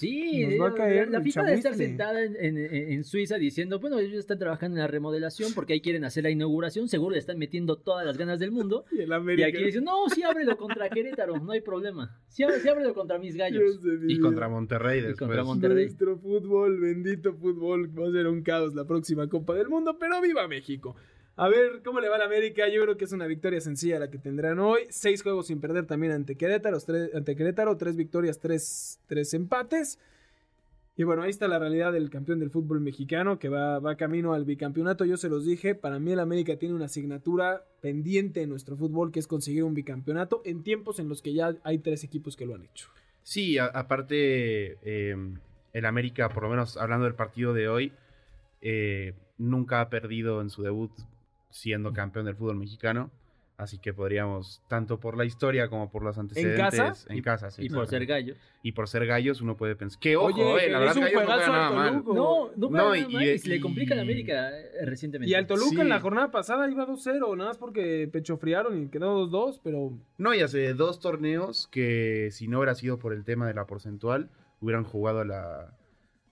Sí, 0.00 0.46
Nos 0.46 0.60
va 0.60 0.66
a 0.66 0.70
la- 0.70 0.74
caer 0.76 1.10
la, 1.10 1.18
el 1.18 1.24
FIFA 1.24 1.42
debe 1.44 1.56
estar 1.56 1.74
sentada 1.74 2.24
en, 2.24 2.36
en- 2.36 2.58
en 2.92 3.04
Suiza 3.04 3.36
diciendo, 3.36 3.78
bueno, 3.80 3.98
ellos 3.98 4.18
están 4.18 4.38
trabajando 4.38 4.76
en 4.76 4.80
la 4.82 4.86
remodelación 4.86 5.52
porque 5.54 5.74
ahí 5.74 5.80
quieren 5.80 6.04
hacer 6.04 6.22
la 6.24 6.30
inauguración, 6.30 6.88
seguro 6.88 7.12
le 7.12 7.18
están 7.18 7.38
metiendo 7.38 7.76
todas 7.76 8.06
las 8.06 8.16
ganas 8.16 8.38
del 8.38 8.50
mundo. 8.50 8.84
y 8.92 9.00
el 9.00 9.10
Y 9.10 9.12
América. 9.12 9.48
aquí 9.48 9.62
dicen, 9.64 9.84
no, 9.84 10.08
sí 10.08 10.22
ábrelo 10.22 10.56
contra 10.56 10.88
Querétaro, 10.88 11.38
no 11.38 11.52
hay 11.52 11.60
problema. 11.60 12.18
Sí, 12.28 12.44
sí 12.62 12.68
ábrelo 12.68 12.94
contra 12.94 13.18
mis 13.18 13.36
gallos. 13.36 13.78
Y 14.08 14.18
contra 14.20 14.48
Monterrey 14.48 15.00
después. 15.00 15.18
contra 15.18 15.44
Monterrey. 15.44 15.84
Nuestro 15.86 16.16
fútbol, 16.18 16.80
bendito 16.80 17.34
fútbol, 17.34 17.90
va 17.98 18.08
a 18.08 18.12
ser 18.12 18.26
un 18.26 18.42
caos 18.42 18.74
la 18.74 18.86
próxima 18.86 19.28
Copa 19.28 19.54
del 19.54 19.68
Mundo, 19.68 19.96
pero 19.98 20.20
viva 20.22 20.48
México. 20.48 20.96
A 21.36 21.48
ver, 21.48 21.82
¿cómo 21.84 22.00
le 22.00 22.08
va 22.08 22.16
a 22.16 22.18
la 22.18 22.26
América? 22.26 22.68
Yo 22.68 22.82
creo 22.82 22.96
que 22.96 23.04
es 23.06 23.12
una 23.12 23.26
victoria 23.26 23.60
sencilla 23.60 23.98
la 23.98 24.10
que 24.10 24.18
tendrán 24.18 24.58
hoy. 24.58 24.82
Seis 24.90 25.22
juegos 25.22 25.46
sin 25.46 25.60
perder 25.60 25.86
también 25.86 26.12
ante 26.12 26.36
Querétaro, 26.36 26.78
tres, 26.80 27.14
ante 27.14 27.34
Querétaro, 27.34 27.76
tres 27.76 27.96
victorias, 27.96 28.38
tres, 28.38 29.00
tres 29.06 29.32
empates. 29.32 29.98
Y 30.96 31.04
bueno, 31.04 31.22
ahí 31.22 31.30
está 31.30 31.48
la 31.48 31.58
realidad 31.58 31.94
del 31.94 32.10
campeón 32.10 32.40
del 32.40 32.50
fútbol 32.50 32.80
mexicano 32.80 33.38
que 33.38 33.48
va, 33.48 33.78
va 33.78 33.96
camino 33.96 34.34
al 34.34 34.44
bicampeonato. 34.44 35.06
Yo 35.06 35.16
se 35.16 35.30
los 35.30 35.46
dije, 35.46 35.74
para 35.74 35.98
mí 35.98 36.12
el 36.12 36.20
América 36.20 36.56
tiene 36.56 36.74
una 36.74 36.84
asignatura 36.86 37.64
pendiente 37.80 38.42
en 38.42 38.50
nuestro 38.50 38.76
fútbol 38.76 39.10
que 39.10 39.20
es 39.20 39.26
conseguir 39.26 39.64
un 39.64 39.72
bicampeonato 39.72 40.42
en 40.44 40.62
tiempos 40.62 40.98
en 40.98 41.08
los 41.08 41.22
que 41.22 41.32
ya 41.32 41.56
hay 41.62 41.78
tres 41.78 42.04
equipos 42.04 42.36
que 42.36 42.44
lo 42.44 42.54
han 42.54 42.64
hecho. 42.64 42.88
Sí, 43.22 43.56
aparte, 43.56 44.76
eh, 44.82 45.16
el 45.72 45.84
América, 45.86 46.28
por 46.28 46.42
lo 46.42 46.50
menos 46.50 46.76
hablando 46.76 47.04
del 47.04 47.14
partido 47.14 47.54
de 47.54 47.68
hoy, 47.68 47.92
eh, 48.60 49.14
nunca 49.38 49.80
ha 49.80 49.88
perdido 49.88 50.42
en 50.42 50.50
su 50.50 50.62
debut 50.62 50.90
siendo 51.50 51.92
campeón 51.92 52.24
del 52.26 52.34
fútbol 52.36 52.56
mexicano. 52.56 53.10
Así 53.56 53.76
que 53.76 53.92
podríamos, 53.92 54.62
tanto 54.68 54.98
por 55.00 55.18
la 55.18 55.26
historia 55.26 55.68
como 55.68 55.90
por 55.90 56.02
los 56.02 56.16
antecedentes. 56.16 56.58
casa? 56.80 57.12
En 57.12 57.20
casa, 57.20 57.50
sí. 57.50 57.66
y 57.66 57.68
por 57.68 57.86
ser 57.86 58.00
exactamente. 58.00 58.32
gallo. 58.32 58.34
Y 58.62 58.72
por 58.72 58.88
ser 58.88 59.04
gallos, 59.04 59.42
uno 59.42 59.54
puede 59.54 59.76
pensar. 59.76 60.00
Que 60.00 60.16
ojo, 60.16 60.28
Oye, 60.28 60.64
eh, 60.66 60.70
la 60.70 60.78
verdad, 60.78 60.94
Gallos 60.94 61.22
no 61.24 61.36
nada 61.36 61.70
mal. 61.70 62.02
No, 62.06 62.50
no, 62.56 62.70
No, 62.70 62.96
y- 62.96 63.00
y, 63.10 63.28
y- 63.32 63.38
se 63.38 63.50
le 63.50 63.60
complica 63.60 63.92
a 63.92 63.96
la 63.96 64.02
América 64.02 64.48
eh, 64.58 64.86
recientemente. 64.86 65.30
Y 65.30 65.34
al 65.34 65.46
Toluca 65.46 65.68
Sí. 65.74 65.80
en 65.82 65.90
la 65.90 66.00
jornada 66.00 66.30
pasada 66.30 66.70
iba 66.70 66.86
2-0, 66.86 67.36
nada 67.36 67.50
más 67.50 67.58
porque 67.58 68.08
pechofriaron 68.10 68.82
y 68.82 68.88
quedó 68.88 69.26
2-2, 69.28 69.60
pero 69.62 69.92
No, 70.16 70.32
y 70.32 70.40
hace 70.40 70.72
dos 70.72 70.98
torneos 70.98 71.68
que 71.70 72.30
si 72.32 72.48
no 72.48 72.60
hubiera 72.60 72.74
sido 72.74 72.98
por 72.98 73.12
el 73.12 73.24
tema 73.24 73.46
de 73.46 73.52
la 73.52 73.66
porcentual, 73.66 74.30
hubieran 74.62 74.84
jugado 74.84 75.22
la, 75.24 75.76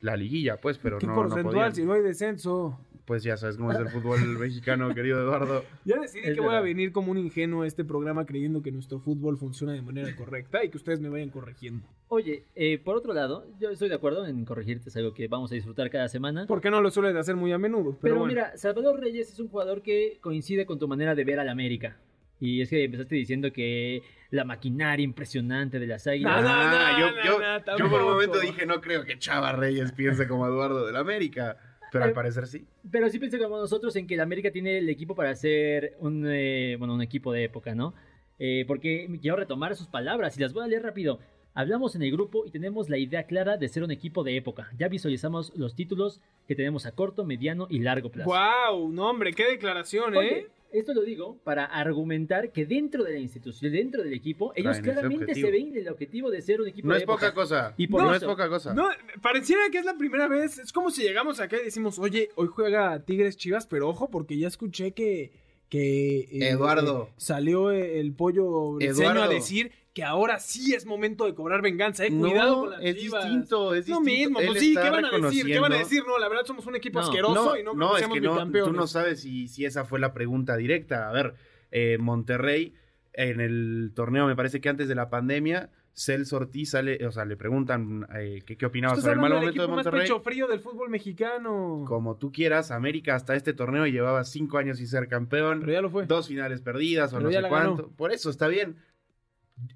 la 0.00 0.16
liguilla, 0.16 0.61
pues, 0.61 0.78
pero 0.78 0.98
¿qué 0.98 1.06
no, 1.06 1.14
porcentual 1.14 1.74
si 1.74 1.84
no 1.84 1.92
hay 1.92 2.02
descenso? 2.02 2.78
Pues 3.04 3.22
ya 3.22 3.38
sabes 3.38 3.56
cómo 3.56 3.72
es 3.72 3.78
el 3.78 3.88
fútbol 3.88 4.20
mexicano, 4.38 4.94
querido 4.94 5.18
Eduardo. 5.22 5.64
Ya 5.87 5.98
decidí 5.98 6.26
Es 6.26 6.34
que 6.34 6.40
voy 6.42 6.54
a 6.54 6.61
venir 6.61 6.92
como 6.92 7.11
un 7.11 7.16
ingenuo 7.16 7.62
a 7.62 7.66
este 7.66 7.82
programa 7.82 8.26
creyendo 8.26 8.61
que 8.61 8.70
nuestro 8.70 9.00
fútbol 9.00 9.38
funciona 9.38 9.72
de 9.72 9.80
manera 9.80 10.14
correcta 10.14 10.62
y 10.62 10.68
que 10.68 10.76
ustedes 10.76 11.00
me 11.00 11.08
vayan 11.08 11.30
corrigiendo. 11.30 11.88
Oye, 12.08 12.44
eh, 12.54 12.78
por 12.78 12.96
otro 12.96 13.14
lado, 13.14 13.46
yo 13.58 13.70
estoy 13.70 13.88
de 13.88 13.94
acuerdo 13.94 14.26
en 14.26 14.44
corregirte, 14.44 14.90
es 14.90 14.96
algo 14.98 15.14
que 15.14 15.26
vamos 15.26 15.50
a 15.52 15.54
disfrutar 15.54 15.88
cada 15.88 16.08
semana. 16.08 16.44
Porque 16.46 16.70
no 16.70 16.82
lo 16.82 16.90
suelen 16.90 17.16
hacer 17.16 17.34
muy 17.34 17.50
a 17.52 17.58
menudo. 17.58 17.92
Pero, 17.92 18.00
Pero, 18.00 18.14
bueno. 18.16 18.28
mira, 18.28 18.56
Salvador 18.58 19.00
Reyes 19.00 19.32
es 19.32 19.40
un 19.40 19.48
jugador 19.48 19.80
que 19.80 20.18
coincide 20.20 20.66
con 20.66 20.78
tu 20.78 20.87
manera 20.87 21.14
de 21.14 21.24
ver 21.24 21.40
al 21.40 21.48
América. 21.48 21.96
Y 22.40 22.61
es 22.62 22.70
que 22.70 22.85
empezaste 22.85 23.14
diciendo 23.16 23.53
que 23.53 24.03
la 24.31 24.44
maquinaria 24.44 25.03
impresionante 25.05 25.79
de 25.79 25.87
las 25.87 26.07
águilas. 26.07 26.42
No, 26.42 26.48
no, 26.48 26.48
Ah, 26.55 26.92
no, 26.92 26.98
yo, 27.01 27.11
no, 27.16 27.24
yo- 27.24 27.38
no, 27.66 27.79
yo 27.79 27.90
por 27.90 28.03
un 28.03 28.11
momento 28.12 28.38
dije, 28.40 28.64
no 28.66 28.81
creo 28.81 29.05
que 29.05 29.18
Chava 29.18 29.53
Reyes 29.53 29.92
piense 29.92 30.29
como 30.29 30.46
Eduardo 30.46 30.87
del 30.87 30.96
América, 30.96 31.57
pero 31.90 32.05
al 32.05 32.11
Eh, 32.11 32.14
parecer 32.14 32.46
sí. 32.46 32.64
Pero 32.90 33.09
sí 33.09 33.18
pensé 33.18 33.38
como 33.38 33.57
nosotros 33.59 33.96
en 33.96 34.07
que 34.07 34.14
el 34.14 34.20
América 34.20 34.51
tiene 34.51 34.79
el 34.79 34.88
equipo 34.88 35.14
para 35.14 35.35
ser 35.35 35.96
un, 35.98 36.24
eh, 36.29 36.77
bueno, 36.79 36.94
un 36.94 37.03
equipo 37.03 37.33
de 37.33 37.44
época, 37.44 37.74
¿no? 37.74 37.94
Eh, 38.38 38.64
porque 38.68 39.09
quiero 39.20 39.37
retomar 39.37 39.74
sus 39.74 39.88
palabras 39.88 40.37
y 40.37 40.40
las 40.40 40.53
voy 40.53 40.64
a 40.64 40.68
leer 40.68 40.83
rápido. 40.83 41.18
Hablamos 41.55 41.96
en 41.96 42.03
el 42.03 42.12
grupo 42.12 42.44
y 42.46 42.51
tenemos 42.53 42.88
la 42.88 42.98
idea 42.98 43.24
clara 43.24 43.57
de 43.57 43.66
ser 43.68 43.83
un 43.83 43.90
equipo 43.90 44.22
de 44.22 44.37
época. 44.37 44.70
Ya 44.79 44.87
visualizamos 44.87 45.53
los 45.57 45.74
títulos 45.74 46.20
que 46.46 46.55
tenemos 46.55 46.87
a 46.87 46.92
corto, 46.92 47.24
mediano 47.24 47.66
y 47.68 47.81
largo 47.81 48.11
plazo. 48.12 48.31
¡Wow! 48.31 48.92
No, 48.92 49.11
hombre, 49.11 49.33
qué 49.33 49.48
declaración, 49.51 50.14
¿eh? 50.14 50.18
Oye, 50.18 50.46
esto 50.72 50.92
lo 50.94 51.02
digo 51.02 51.38
para 51.44 51.64
argumentar 51.64 52.52
que 52.52 52.66
dentro 52.66 53.04
de 53.04 53.12
la 53.14 53.18
institución, 53.18 53.72
dentro 53.72 54.02
del 54.02 54.12
equipo, 54.12 54.52
ellos 54.54 54.78
Traen 54.81 54.85
claramente 54.85 55.35
se 55.35 55.50
ven 55.50 55.76
el 55.76 55.88
objetivo 55.88 56.31
de 56.31 56.42
ser 56.42 56.61
un 56.61 56.68
equipo 56.68 56.88
No 56.88 56.94
de 56.94 56.98
es 56.98 57.02
época. 57.04 57.18
poca 57.28 57.35
cosa. 57.35 57.74
Y 57.76 57.87
por 57.88 58.02
no 58.02 58.14
eso- 58.14 58.24
es 58.26 58.31
poca 58.31 58.48
cosa. 58.48 58.74
No, 58.74 58.88
pareciera 59.22 59.62
que 59.70 59.78
es 59.78 59.85
la 59.85 59.96
primera 59.96 60.28
vez. 60.28 60.59
Es 60.59 60.72
como 60.72 60.90
si 60.90 61.02
llegamos 61.02 61.40
acá 61.40 61.57
y 61.61 61.64
decimos, 61.64 61.98
oye, 61.98 62.31
hoy 62.35 62.48
juega 62.48 63.02
Tigres 63.04 63.37
Chivas, 63.37 63.66
pero 63.66 63.88
ojo, 63.88 64.09
porque 64.11 64.37
ya 64.38 64.48
escuché 64.48 64.92
que. 64.92 65.31
Que 65.68 66.20
eh, 66.20 66.48
Eduardo. 66.50 67.09
eh, 67.11 67.14
salió 67.16 67.70
el 67.70 68.12
pollo 68.14 68.81
Eduardo. 68.81 69.22
a 69.22 69.28
decir 69.28 69.72
que 69.94 70.04
ahora 70.04 70.38
sí 70.38 70.74
es 70.74 70.87
momento 70.87 71.24
de 71.24 71.35
cobrar 71.35 71.61
venganza, 71.61 72.07
eh. 72.07 72.11
No, 72.11 72.28
Cuidado 72.28 72.61
con 72.61 72.70
las 72.70 72.83
es 72.85 72.94
distinto, 72.96 73.74
es 73.74 73.87
distinto. 73.87 74.00
mismo, 74.11 74.38
Él 74.40 74.46
pues 74.46 74.61
sí, 74.61 74.74
¿qué 74.74 74.90
van 74.90 75.04
a 75.04 75.11
decir? 75.11 75.46
¿Qué 75.46 75.59
van 75.59 75.72
a 75.72 75.78
decir? 75.78 76.02
No, 76.07 76.18
la 76.18 76.28
verdad 76.28 76.44
somos 76.46 76.66
un 76.66 76.76
equipo 76.76 77.00
No, 77.00 77.04
asqueroso 77.04 77.35
No, 77.35 77.59
y 77.59 77.62
no, 77.64 77.74
no, 77.74 77.96
es 77.96 78.07
que 78.07 78.20
no, 78.20 78.50
tú 78.64 78.72
no 78.72 78.87
sabes 78.87 79.20
si, 79.20 79.48
si 79.48 79.64
esa 79.64 79.85
fue 79.85 79.98
la 79.98 80.12
pregunta 80.14 80.57
directa. 80.57 81.09
A 81.09 81.12
ver, 81.12 81.35
eh, 81.72 81.98
Monterrey, 81.98 82.74
en 83.12 83.40
el 83.40 83.90
torneo, 83.94 84.26
me 84.26 84.37
parece 84.37 84.61
que 84.61 84.68
antes 84.68 84.87
de 84.88 84.94
la 84.94 85.11
pandemia, 85.11 85.70
Celso 85.98 86.37
Ortiz 86.37 86.70
sale, 86.70 87.04
o 87.06 87.11
sea, 87.11 87.24
le 87.24 87.37
preguntan 87.37 88.06
eh, 88.14 88.42
que 88.46 88.56
qué 88.56 88.66
opinaba 88.66 88.94
sobre 88.96 89.14
el 89.14 89.18
mal 89.18 89.30
momento 89.30 89.46
de 89.46 89.50
equipo 89.50 89.66
más 89.66 89.76
Monterrey. 89.84 90.00
pecho 90.02 90.20
frío 90.20 90.46
del 90.46 90.61
fútbol 90.61 90.90
mexicano. 90.90 91.84
Como 91.87 92.16
tú 92.16 92.30
quieras, 92.30 92.70
América 92.70 93.14
hasta 93.16 93.34
este 93.34 93.52
torneo 93.52 93.87
llevaba 93.87 94.22
cinco 94.24 94.58
años 94.58 94.78
sin 94.78 94.87
ser 94.87 95.08
campeón, 95.08 95.61
Pero 95.61 95.72
ya 95.72 95.80
lo 95.82 95.90
fue. 95.90 96.06
dos 96.06 96.28
finales 96.28 96.61
perdidas 96.62 97.12
o 97.12 97.20
no 97.20 97.28
sé 97.30 97.34
ganó. 97.34 97.48
cuánto. 97.48 97.88
Por 97.96 98.12
eso 98.12 98.30
está 98.30 98.46
bien. 98.48 98.76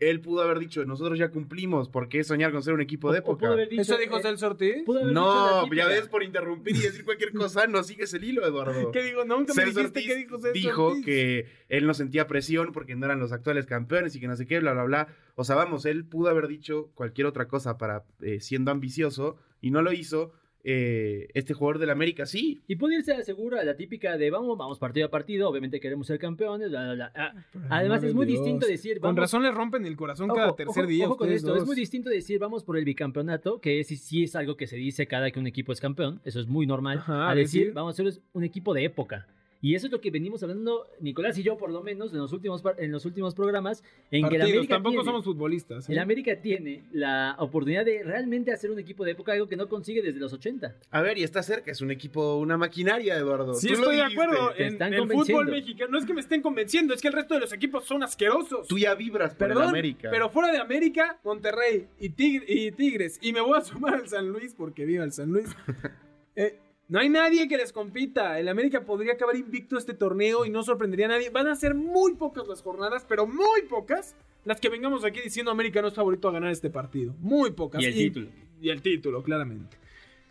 Él 0.00 0.20
pudo 0.20 0.42
haber 0.42 0.58
dicho, 0.58 0.84
nosotros 0.84 1.18
ya 1.18 1.30
cumplimos, 1.30 1.88
¿por 1.88 2.08
qué 2.08 2.24
soñar 2.24 2.52
con 2.52 2.62
ser 2.62 2.74
un 2.74 2.80
equipo 2.80 3.12
de 3.12 3.18
época? 3.18 3.48
haber 3.48 3.68
dicho, 3.68 3.82
¿Eso 3.82 3.98
dijo 3.98 4.18
eh, 4.18 4.22
Celso 4.22 4.46
Ortiz? 4.46 4.84
No, 4.86 5.72
ya 5.72 5.86
ves, 5.86 6.08
por 6.08 6.22
interrumpir 6.22 6.76
y 6.76 6.80
decir 6.80 7.04
cualquier 7.04 7.32
cosa, 7.32 7.66
no 7.66 7.82
sigues 7.82 8.12
el 8.14 8.24
hilo, 8.24 8.46
Eduardo. 8.46 8.90
¿Qué 8.92 9.02
digo? 9.02 9.24
Nunca 9.24 9.54
me 9.54 9.64
dijiste 9.64 9.86
Ortiz 9.86 10.06
qué 10.06 10.16
dijo 10.16 10.38
Celso 10.38 10.52
dijo 10.52 10.86
Ortiz. 10.86 11.04
que 11.04 11.46
él 11.68 11.86
no 11.86 11.94
sentía 11.94 12.26
presión 12.26 12.72
porque 12.72 12.94
no 12.96 13.06
eran 13.06 13.20
los 13.20 13.32
actuales 13.32 13.66
campeones 13.66 14.14
y 14.16 14.20
que 14.20 14.28
no 14.28 14.36
sé 14.36 14.46
qué, 14.46 14.60
bla, 14.60 14.72
bla, 14.72 14.84
bla. 14.84 15.08
O 15.34 15.44
sea, 15.44 15.56
vamos, 15.56 15.84
él 15.86 16.04
pudo 16.04 16.28
haber 16.28 16.48
dicho 16.48 16.90
cualquier 16.94 17.26
otra 17.26 17.48
cosa 17.48 17.78
para 17.78 18.04
eh, 18.20 18.40
siendo 18.40 18.70
ambicioso 18.70 19.36
y 19.60 19.70
no 19.70 19.82
lo 19.82 19.92
hizo. 19.92 20.32
Eh, 20.64 21.26
este 21.34 21.54
jugador 21.54 21.78
del 21.80 21.90
América 21.90 22.24
sí. 22.24 22.62
Y 22.68 22.76
puede 22.76 22.94
irse 22.96 23.12
a 23.12 23.22
seguro 23.24 23.58
a 23.58 23.64
la 23.64 23.74
típica 23.76 24.16
de 24.16 24.30
vamos, 24.30 24.56
vamos 24.56 24.78
partido 24.78 25.06
a 25.06 25.10
partido, 25.10 25.48
obviamente 25.48 25.80
queremos 25.80 26.06
ser 26.06 26.20
campeones, 26.20 26.70
bla, 26.70 26.84
bla, 26.84 26.94
bla. 26.94 27.12
Ah, 27.16 27.34
Además 27.68 28.04
es 28.04 28.14
muy 28.14 28.26
Dios. 28.26 28.38
distinto 28.40 28.66
decir 28.66 29.00
Con 29.00 29.16
razón 29.16 29.42
les 29.42 29.52
rompen 29.52 29.84
el 29.86 29.96
corazón 29.96 30.30
Ojo, 30.30 30.38
cada 30.38 30.54
tercer 30.54 30.82
ojo, 30.84 30.88
día. 30.88 31.06
ojo 31.06 31.16
con 31.16 31.26
ustedes 31.26 31.42
esto, 31.42 31.52
dos. 31.54 31.62
es 31.62 31.66
muy 31.66 31.74
distinto 31.76 32.10
decir 32.10 32.38
vamos 32.38 32.62
por 32.62 32.76
el 32.78 32.84
bicampeonato, 32.84 33.60
que 33.60 33.80
es, 33.80 33.88
sí 33.88 34.22
es 34.22 34.36
algo 34.36 34.56
que 34.56 34.68
se 34.68 34.76
dice 34.76 35.06
cada 35.08 35.30
que 35.32 35.40
un 35.40 35.48
equipo 35.48 35.72
es 35.72 35.80
campeón, 35.80 36.20
eso 36.24 36.38
es 36.38 36.46
muy 36.46 36.64
normal, 36.66 36.98
Ajá, 36.98 37.28
a 37.30 37.34
decir 37.34 37.62
decir- 37.62 37.74
vamos 37.74 37.98
a 37.98 38.04
ser 38.04 38.22
un 38.32 38.44
equipo 38.44 38.72
de 38.72 38.84
época. 38.84 39.26
Y 39.64 39.76
eso 39.76 39.86
es 39.86 39.92
lo 39.92 40.00
que 40.00 40.10
venimos 40.10 40.42
hablando, 40.42 40.88
Nicolás 41.00 41.38
y 41.38 41.44
yo 41.44 41.56
por 41.56 41.70
lo 41.70 41.82
menos, 41.84 42.12
en 42.12 42.18
los 42.18 42.32
últimos, 42.32 42.62
en 42.78 42.90
los 42.90 43.04
últimos 43.06 43.32
programas, 43.34 43.84
en 44.10 44.28
que 44.28 44.36
la 44.36 44.40
Partidos, 44.44 44.50
América 44.50 44.74
Tampoco 44.74 44.90
tiene- 44.94 45.04
somos 45.04 45.24
futbolistas. 45.24 45.88
¿eh? 45.88 45.92
el 45.92 45.98
América 46.00 46.40
tiene 46.42 46.82
la 46.90 47.36
oportunidad 47.38 47.84
de 47.84 48.02
realmente 48.02 48.52
hacer 48.52 48.72
un 48.72 48.80
equipo 48.80 49.04
de 49.04 49.12
época, 49.12 49.32
algo 49.34 49.46
que 49.48 49.54
no 49.56 49.68
consigue 49.68 50.02
desde 50.02 50.18
los 50.18 50.32
80. 50.32 50.74
A 50.90 51.00
ver, 51.00 51.16
y 51.16 51.22
está 51.22 51.44
cerca, 51.44 51.70
es 51.70 51.80
un 51.80 51.92
equipo, 51.92 52.38
una 52.38 52.56
maquinaria, 52.58 53.14
Eduardo. 53.16 53.54
Sí, 53.54 53.68
estoy 53.72 53.96
de 53.96 54.02
acuerdo. 54.02 54.50
Te 54.56 54.66
En, 54.66 54.72
están 54.72 54.94
el 54.94 55.08
fútbol 55.08 55.46
mexicano 55.46 55.92
no 55.92 55.98
es 55.98 56.06
que 56.06 56.12
me 56.14 56.20
estén 56.20 56.42
convenciendo, 56.42 56.92
es 56.92 57.00
que 57.00 57.06
el 57.08 57.14
resto 57.14 57.34
de 57.34 57.40
los 57.40 57.52
equipos 57.52 57.84
son 57.84 58.02
asquerosos. 58.02 58.66
Tú 58.66 58.78
ya 58.78 58.96
vibras 58.96 59.30
por 59.36 59.46
Perdón, 59.46 59.62
el 59.62 59.68
América. 59.68 60.08
pero 60.10 60.28
fuera 60.28 60.50
de 60.50 60.58
América, 60.58 61.20
Monterrey 61.22 61.86
y, 62.00 62.08
Tigre- 62.10 62.44
y 62.48 62.72
Tigres. 62.72 63.16
Y 63.22 63.32
me 63.32 63.40
voy 63.40 63.56
a 63.56 63.60
sumar 63.60 63.94
al 63.94 64.08
San 64.08 64.28
Luis 64.28 64.54
porque 64.56 64.84
viva 64.84 65.04
el 65.04 65.12
San 65.12 65.30
Luis. 65.30 65.46
Eh, 66.34 66.58
no 66.92 66.98
hay 66.98 67.08
nadie 67.08 67.48
que 67.48 67.56
les 67.56 67.72
compita. 67.72 68.38
El 68.38 68.50
América 68.50 68.84
podría 68.84 69.14
acabar 69.14 69.34
invicto 69.34 69.78
este 69.78 69.94
torneo 69.94 70.44
y 70.44 70.50
no 70.50 70.62
sorprendería 70.62 71.06
a 71.06 71.08
nadie. 71.08 71.30
Van 71.30 71.46
a 71.46 71.56
ser 71.56 71.74
muy 71.74 72.16
pocas 72.16 72.46
las 72.46 72.60
jornadas, 72.60 73.06
pero 73.08 73.26
muy 73.26 73.62
pocas 73.66 74.14
las 74.44 74.60
que 74.60 74.68
vengamos 74.68 75.02
aquí 75.02 75.18
diciendo 75.22 75.50
América 75.50 75.80
no 75.80 75.88
es 75.88 75.94
favorito 75.94 76.28
a 76.28 76.32
ganar 76.32 76.52
este 76.52 76.68
partido. 76.68 77.14
Muy 77.20 77.52
pocas. 77.52 77.80
Y 77.80 77.86
el 77.86 77.94
título. 77.94 78.28
Y 78.60 78.68
el 78.68 78.82
título, 78.82 79.22
claramente. 79.22 79.74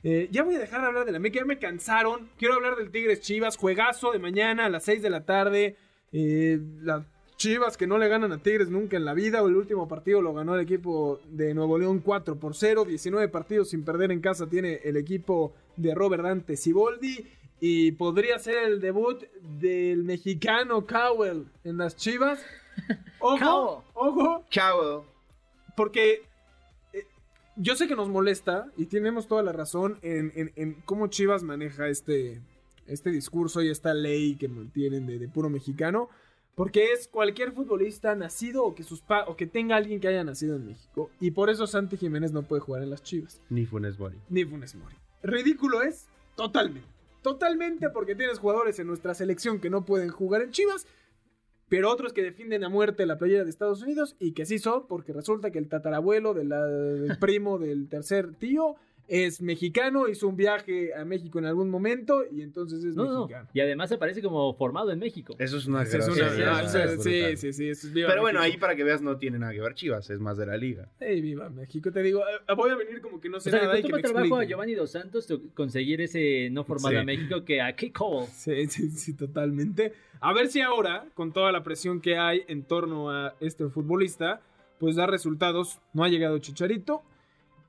Eh, 0.04 0.30
ya 0.30 0.43
voy 0.43 0.54
a 0.54 0.60
dejar 0.60 0.82
de 0.82 0.88
hablar 0.88 1.06
de 1.06 1.12
la 1.12 1.17
América, 1.17 1.39
ya 1.39 1.45
me 1.47 1.58
cansaron. 1.58 2.30
Quiero 2.38 2.54
hablar 2.54 2.76
del 2.76 2.91
Tigres 2.91 3.21
Chivas, 3.21 3.58
juegazo 3.58 4.12
de 4.12 4.19
mañana 4.19 4.67
a 4.67 4.69
las 4.69 4.84
6 4.84 5.02
de 5.02 5.10
la 5.10 5.26
tarde. 5.26 5.78
Eh, 6.12 6.60
las 6.84 7.08
Chivas 7.38 7.76
que 7.76 7.88
no 7.88 7.97
le 7.97 8.08
ganan 8.08 8.34
a 8.34 8.38
Tigres 8.38 8.69
nunca 8.69 8.97
en 8.97 9.06
la 9.06 9.15
vida. 9.15 9.39
El 9.39 9.56
último 9.56 9.88
partido 9.88 10.21
lo 10.21 10.32
ganó 10.36 10.54
el 10.54 10.62
equipo 10.62 11.19
de 11.28 11.56
Nuevo 11.56 11.80
León 11.80 12.02
4 12.06 12.39
por 12.39 12.54
0. 12.54 12.86
19 12.86 13.30
partidos 13.30 13.71
sin 13.71 13.84
perder 13.84 14.12
en 14.12 14.21
casa 14.21 14.47
tiene 14.47 14.80
el 14.84 14.95
equipo 14.95 15.56
de 15.77 15.93
Robert 15.95 16.23
Dante 16.23 16.55
Siboldi. 16.57 17.25
Y 17.60 17.91
podría 17.91 18.39
ser 18.39 18.63
el 18.63 18.81
debut 18.81 19.23
del 19.60 20.03
mexicano 20.03 20.86
Cowell 20.88 21.45
en 21.63 21.77
las 21.77 21.95
Chivas. 21.95 22.43
Ojo, 23.19 23.84
ojo, 23.93 24.45
Chao. 24.49 25.05
porque 25.75 26.23
eh, 26.93 27.05
yo 27.57 27.75
sé 27.75 27.88
que 27.88 27.95
nos 27.95 28.10
molesta 28.10 28.65
y 28.77 28.86
tenemos 28.88 29.27
toda 29.27 29.43
la 29.43 29.51
razón 29.51 29.99
en, 30.01 30.31
en- 30.36 30.51
en 30.55 30.73
cómo 30.86 31.07
Chivas 31.07 31.43
maneja 31.43 31.88
este, 31.89 32.41
este 32.88 33.12
discurso 33.12 33.62
y 33.62 33.69
esta 33.69 33.93
ley 33.93 34.36
que 34.38 34.47
mantienen 34.47 35.05
de, 35.05 35.19
de 35.19 35.27
puro 35.27 35.49
mexicano. 35.49 36.10
Porque 36.55 36.91
es 36.93 37.07
cualquier 37.07 37.51
futbolista 37.53 38.15
nacido 38.15 38.63
o 38.65 38.73
que, 38.73 38.84
sus 38.84 39.01
pa- 39.01 39.25
o 39.27 39.36
que 39.38 39.45
tenga 39.47 39.75
alguien 39.75 39.99
que 39.99 40.07
haya 40.07 40.23
nacido 40.23 40.55
en 40.55 40.65
México. 40.65 41.12
Y 41.19 41.31
por 41.31 41.49
eso 41.49 41.67
Santi 41.67 41.95
Jiménez 41.97 42.31
no 42.34 42.43
puede 42.43 42.62
jugar 42.62 42.81
en 42.84 42.89
las 42.89 43.03
Chivas. 43.03 43.39
Ni 43.49 43.65
Funes 43.65 43.99
Mori. 43.99 44.17
Ni 44.29 44.43
Funes 44.45 44.73
Mori. 44.75 44.95
Ridículo 45.23 45.81
es 45.81 46.07
totalmente. 46.36 46.88
Totalmente 47.21 47.89
porque 47.89 48.15
tienes 48.15 48.39
jugadores 48.39 48.79
en 48.79 48.88
nuestra 48.88 49.13
selección 49.13 49.60
que 49.60 49.69
no 49.69 49.86
pueden 49.86 50.10
jugar 50.10 50.41
en 50.41 50.51
Chivas. 50.51 50.88
Pero 51.69 51.89
otros 51.89 52.12
que 52.12 52.21
defienden 52.21 52.65
a 52.65 52.69
muerte 52.69 53.05
la 53.05 53.17
playera 53.17 53.45
de 53.45 53.49
Estados 53.49 53.81
Unidos 53.81 54.17
y 54.19 54.34
que 54.34 54.45
sí 54.45 54.60
son 54.60 54.88
porque 54.88 55.13
resulta 55.13 55.51
que 55.51 55.60
el 55.60 55.69
tatarabuelo 55.69 56.34
del 56.34 56.51
primo 57.19 57.60
del 57.60 57.88
tercer 57.88 58.34
tío 58.34 58.75
es 59.13 59.41
mexicano, 59.41 60.08
hizo 60.08 60.26
un 60.26 60.38
viaje 60.38 60.93
a 60.93 61.04
México 61.04 61.38
en 61.38 61.45
algún 61.45 61.69
momento 61.69 62.24
y 62.32 62.41
entonces 62.43 62.82
es 62.86 62.95
No, 62.95 63.04
no, 63.04 63.19
mexicano. 63.28 63.50
Y 63.54 63.60
además 63.60 63.91
aparece 63.91 64.21
como 64.21 64.54
formado 64.54 64.89
en 64.91 65.00
México. 65.00 65.36
Eso 65.38 65.58
es 65.58 65.65
una 65.67 65.84
es 65.84 65.93
una- 65.93 66.04
sí, 66.06 66.12
eso 66.12 67.02
sí, 67.04 67.13
es 67.19 67.39
sí, 67.41 67.52
sí, 67.52 67.54
sí, 67.54 67.69
eso 67.69 67.88
es 67.88 67.93
viva 67.93 68.08
Pero 68.08 68.21
bueno, 68.21 68.39
México. 68.39 68.54
ahí 68.56 68.60
para 68.60 68.76
que 68.78 68.86
veas 68.86 69.02
no 69.02 69.17
tiene 69.17 69.38
nada 69.38 69.52
que 69.52 69.60
ver 69.60 69.74
Chivas, 69.74 70.10
es 70.10 70.19
más 70.21 70.38
de 70.38 70.45
la 70.45 70.56
liga. 70.56 70.88
Ey, 71.02 71.19
viva 71.19 71.50
México, 71.50 71.91
te 71.91 72.02
digo, 72.02 72.21
eh, 72.21 72.54
voy 72.56 72.69
a 72.71 72.76
venir 72.76 73.02
como 73.02 73.19
que 73.19 73.28
no 73.28 73.38
O 73.38 73.39
sé 73.41 73.50
sea, 73.50 73.60
le 73.60 73.65
nada 73.65 73.80
y 73.80 73.84
que 73.84 73.89
trabajo 73.89 74.17
a 74.17 74.21
expliquen. 74.21 74.47
Giovanni 74.47 74.76
Dos 74.76 74.91
Santos 74.91 75.28
to- 75.28 75.41
conseguir 75.56 76.00
ese 76.00 76.50
no 76.50 76.63
formado 76.63 76.93
Sí. 76.93 76.97
a 76.97 77.04
México 77.04 77.43
que 77.43 77.60
a 77.62 77.71
Kate 77.74 77.91
Cole. 77.91 78.28
Sí, 78.32 78.65
sí, 78.67 78.89
sí, 78.91 79.13
totalmente. 79.13 79.91
A 80.21 80.32
ver 80.32 80.47
si 80.47 80.62
ahora, 80.62 81.06
con 81.15 81.34
toda 81.34 81.52
la 81.52 81.63
presión 81.63 82.00
que 82.00 82.15
hay 82.17 82.43
en 82.47 82.63
torno 82.63 83.10
a 83.12 83.36
este 83.41 83.67
futbolista, 83.67 84.39
pues 84.80 84.95
da 84.95 85.06
resultados. 85.06 85.80
No 85.93 86.04
ha 86.06 86.08
llegado 86.08 86.38
Chicharito. 86.39 87.04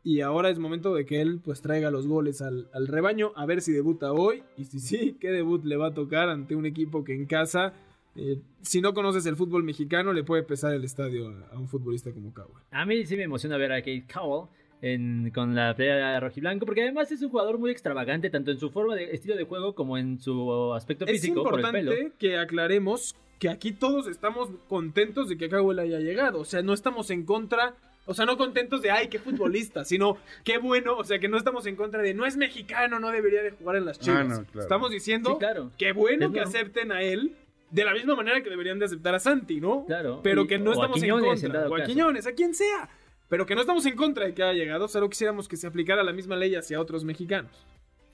Y 0.04 0.20
ahora 0.20 0.50
es 0.50 0.58
momento 0.58 0.94
de 0.94 1.06
que 1.06 1.20
él 1.20 1.40
pues 1.44 1.62
traiga 1.62 1.90
los 1.90 2.06
goles 2.08 2.42
al, 2.42 2.68
al 2.72 2.88
rebaño. 2.88 3.32
A 3.36 3.46
ver 3.46 3.60
si 3.60 3.72
debuta 3.72 4.12
hoy. 4.12 4.42
Y 4.56 4.64
si 4.64 4.80
sí, 4.80 5.16
qué 5.20 5.30
debut 5.30 5.64
le 5.64 5.76
va 5.76 5.88
a 5.88 5.94
tocar 5.94 6.28
ante 6.28 6.56
un 6.56 6.66
equipo 6.66 7.04
que 7.04 7.14
en 7.14 7.26
casa 7.26 7.72
eh, 8.16 8.40
si 8.60 8.80
no 8.80 8.92
conoces 8.94 9.24
el 9.26 9.36
fútbol 9.36 9.62
mexicano, 9.62 10.12
le 10.12 10.24
puede 10.24 10.42
pesar 10.42 10.74
el 10.74 10.84
estadio 10.84 11.28
a, 11.28 11.54
a 11.54 11.58
un 11.58 11.68
futbolista 11.68 12.10
como 12.12 12.34
Cowell. 12.34 12.62
A 12.72 12.84
mí 12.84 13.06
sí 13.06 13.16
me 13.16 13.22
emociona 13.22 13.56
ver 13.56 13.72
a 13.72 13.76
Kate 13.80 14.04
Cowell 14.12 14.48
en- 14.82 15.30
con 15.32 15.54
la 15.54 15.74
pelea 15.76 16.12
de 16.14 16.20
rojiblanco, 16.20 16.66
porque 16.66 16.82
además 16.82 17.10
es 17.12 17.22
un 17.22 17.30
jugador 17.30 17.58
muy 17.58 17.70
extravagante, 17.70 18.28
tanto 18.28 18.50
en 18.50 18.58
su 18.58 18.70
forma 18.70 18.96
de 18.96 19.14
estilo 19.14 19.36
de 19.36 19.44
juego 19.44 19.74
como 19.74 19.96
en 19.96 20.20
su 20.20 20.74
aspecto 20.74 21.06
Es 21.06 21.12
físico 21.12 21.42
por 21.44 21.60
el 21.60 21.70
pelo. 21.70 21.78
importante 21.92 22.12
que 22.18 22.36
aclaremos 22.36 23.14
que 23.38 23.48
aquí 23.48 23.72
todos 23.72 24.06
estamos 24.08 24.50
contentos 24.68 25.28
de 25.28 25.36
que 25.38 25.48
Cowell 25.48 25.78
haya 25.78 26.00
llegado. 26.00 26.40
O 26.40 26.44
sea, 26.44 26.60
no 26.62 26.72
estamos 26.74 27.10
en 27.10 27.24
contra. 27.24 27.76
O 28.04 28.14
sea, 28.14 28.26
no 28.26 28.36
contentos 28.36 28.82
de, 28.82 28.90
ay, 28.90 29.08
qué 29.08 29.18
futbolista, 29.20 29.84
sino 29.84 30.16
qué 30.44 30.58
bueno, 30.58 30.96
o 30.96 31.04
sea, 31.04 31.18
que 31.20 31.28
no 31.28 31.36
estamos 31.36 31.66
en 31.66 31.76
contra 31.76 32.02
de, 32.02 32.14
no 32.14 32.26
es 32.26 32.36
mexicano, 32.36 32.98
no 32.98 33.10
debería 33.10 33.42
de 33.42 33.52
jugar 33.52 33.76
en 33.76 33.84
las 33.84 33.98
chivas. 34.00 34.20
Ah, 34.20 34.24
no, 34.24 34.44
claro. 34.44 34.60
Estamos 34.62 34.90
diciendo, 34.90 35.30
Sí, 35.30 35.36
claro. 35.38 35.70
qué 35.78 35.92
bueno 35.92 36.26
Es 36.26 36.32
que 36.32 36.40
acepten 36.40 36.90
a 36.90 37.02
él, 37.02 37.36
de 37.70 37.84
la 37.84 37.92
misma 37.94 38.16
manera 38.16 38.42
que 38.42 38.50
deberían 38.50 38.78
de 38.78 38.86
aceptar 38.86 39.14
a 39.14 39.20
Santi, 39.20 39.60
¿no? 39.60 39.84
Claro. 39.86 40.20
Pero 40.22 40.42
Y- 40.42 40.46
que 40.48 40.58
no 40.58 40.72
estamos 40.72 40.96
en 40.96 41.02
Quiñones, 41.02 41.42
en 41.44 41.52
contra. 41.52 41.68
o 41.70 41.76
a. 41.76 41.84
Quiñones, 41.84 42.26
a 42.26 42.32
quien 42.32 42.54
sea. 42.54 42.88
Pero 43.28 43.46
que 43.46 43.54
no 43.54 43.60
estamos 43.62 43.86
en 43.86 43.96
contra 43.96 44.26
de 44.26 44.34
que 44.34 44.42
haya 44.42 44.52
llegado, 44.52 44.88
solo 44.88 45.08
quisiéramos 45.08 45.48
que 45.48 45.56
se 45.56 45.66
aplicara 45.66 46.02
la 46.02 46.12
misma 46.12 46.36
ley 46.36 46.54
hacia 46.54 46.78
otros 46.80 47.04
mexicanos. 47.04 47.64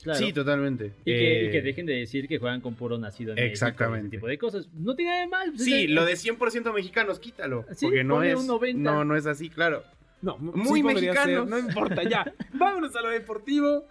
Claro. 0.03 0.19
Sí, 0.19 0.33
totalmente. 0.33 0.93
Y 1.05 1.13
que, 1.13 1.43
y 1.43 1.47
Eh, 1.47 1.51
que 1.51 1.61
dejen 1.63 1.85
de 1.87 1.95
decir 1.95 2.29
que 2.29 2.39
juegan 2.39 2.61
con 2.61 2.75
puro 2.75 2.99
nacido 2.99 3.31
en 3.33 3.37
México 3.37 3.51
Exactamente. 3.53 4.07
ese 4.07 4.17
tipo 4.17 4.27
de 4.29 4.39
cosas. 4.39 4.69
No 4.75 4.95
tiene 4.95 5.11
nada 5.11 5.23
de 5.23 5.29
mal. 5.29 5.49
pues, 5.51 5.65
Sí, 5.65 5.85
es- 5.85 5.91
lo 5.91 6.05
de 6.05 6.17
100% 6.17 6.73
mexicanos, 6.73 7.19
quítalo. 7.19 7.65
Sí, 7.75 7.87
porque 7.87 8.05
no 8.05 8.23
es, 8.23 8.37
un 8.37 8.47
90. 8.47 8.79
no, 8.91 9.05
no 9.05 9.17
es 9.17 9.27
así, 9.27 9.49
claro. 9.51 9.83
No, 10.23 10.37
Muy 10.39 10.83
sí 10.97 11.07
ser, 11.13 11.47
no 11.47 11.59
importa, 11.59 12.03
ya. 12.03 12.33
Vámonos 12.53 12.95
a 12.97 13.03
lo 13.03 13.11
deportivo. 13.11 13.85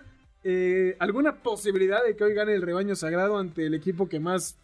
Eh, 0.43 0.96
¿Alguna 1.00 1.36
posibilidad 1.38 2.04
de 2.06 2.15
que 2.15 2.24
hoy 2.24 2.34
gane 2.34 2.54
el 2.54 2.62
rebaño 2.62 2.96
sagrado 2.96 3.38
ante 3.38 3.65
el 3.65 3.74
equipo 3.74 4.08
que 4.08 4.20
más 4.20 4.58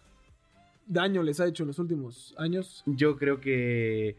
daño 0.88 1.23
les 1.23 1.39
ha 1.39 1.47
hecho 1.47 1.63
en 1.63 1.67
los 1.67 1.79
últimos 1.79 2.34
años? 2.38 2.84
Yo 2.86 3.17
creo 3.17 3.39
que 3.41 4.15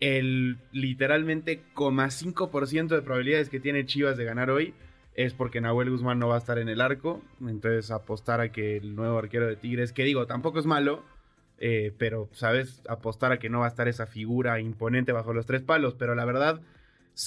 el 0.00 0.58
literalmente 0.72 1.62
0,5% 1.74 2.88
de 2.96 3.02
probabilidades 3.02 3.48
que 3.48 3.60
tiene 3.60 3.86
Chivas 3.86 4.16
de 4.16 4.24
ganar 4.24 4.50
hoy 4.50 4.74
es 5.14 5.32
porque 5.34 5.60
Nahuel 5.60 5.90
Guzmán 5.90 6.18
no 6.18 6.28
va 6.28 6.36
a 6.36 6.38
estar 6.38 6.58
en 6.58 6.68
el 6.68 6.80
arco. 6.80 7.22
Entonces 7.40 7.90
apostar 7.90 8.40
a 8.40 8.50
que 8.50 8.76
el 8.76 8.94
nuevo 8.94 9.18
arquero 9.18 9.46
de 9.46 9.56
Tigres, 9.56 9.92
que 9.92 10.04
digo, 10.04 10.26
tampoco 10.26 10.58
es 10.58 10.66
malo, 10.66 11.02
eh, 11.58 11.92
pero, 11.98 12.28
¿sabes? 12.32 12.82
Apostar 12.88 13.32
a 13.32 13.38
que 13.38 13.48
no 13.48 13.60
va 13.60 13.66
a 13.66 13.68
estar 13.68 13.88
esa 13.88 14.06
figura 14.06 14.60
imponente 14.60 15.12
bajo 15.12 15.32
los 15.32 15.46
tres 15.46 15.62
palos. 15.62 15.94
Pero 15.94 16.14
la 16.14 16.24
verdad, 16.24 16.60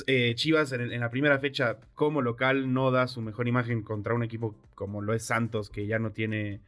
eh, 0.06 0.34
Chivas 0.36 0.72
en, 0.74 0.92
en 0.92 1.00
la 1.00 1.10
primera 1.10 1.40
fecha 1.40 1.78
como 1.96 2.22
local 2.22 2.74
no 2.74 2.92
da 2.92 3.08
su 3.08 3.22
mejor 3.22 3.48
imagen 3.48 3.84
contra 3.84 4.14
un 4.14 4.24
equipo 4.24 4.56
como 4.76 5.02
lo 5.02 5.14
es 5.14 5.26
Santos, 5.26 5.70
que 5.70 5.88
ya 5.88 6.00
no 6.00 6.12
tiene 6.12 6.62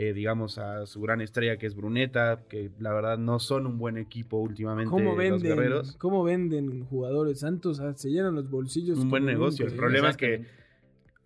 eh, 0.00 0.12
digamos, 0.12 0.58
a 0.58 0.86
su 0.86 1.00
gran 1.00 1.20
estrella 1.20 1.56
que 1.56 1.66
es 1.66 1.74
Bruneta, 1.74 2.44
que 2.48 2.70
la 2.78 2.92
verdad 2.92 3.18
no 3.18 3.40
son 3.40 3.66
un 3.66 3.78
buen 3.78 3.96
equipo 3.96 4.36
últimamente 4.36 4.90
¿Cómo 4.90 5.10
los 5.10 5.16
venden, 5.16 5.42
guerreros. 5.42 5.96
¿Cómo 5.96 6.22
venden 6.22 6.84
jugadores 6.84 7.40
santos? 7.40 7.80
Ah, 7.80 7.92
se 7.94 8.08
llenan 8.10 8.36
los 8.36 8.48
bolsillos. 8.48 8.96
Un 8.96 9.10
buen 9.10 9.24
negocio, 9.24 9.64
nunca, 9.64 9.74
el 9.74 9.80
problema 9.80 10.10
es 10.10 10.16
que 10.16 10.34
Exactamente. 10.34 10.57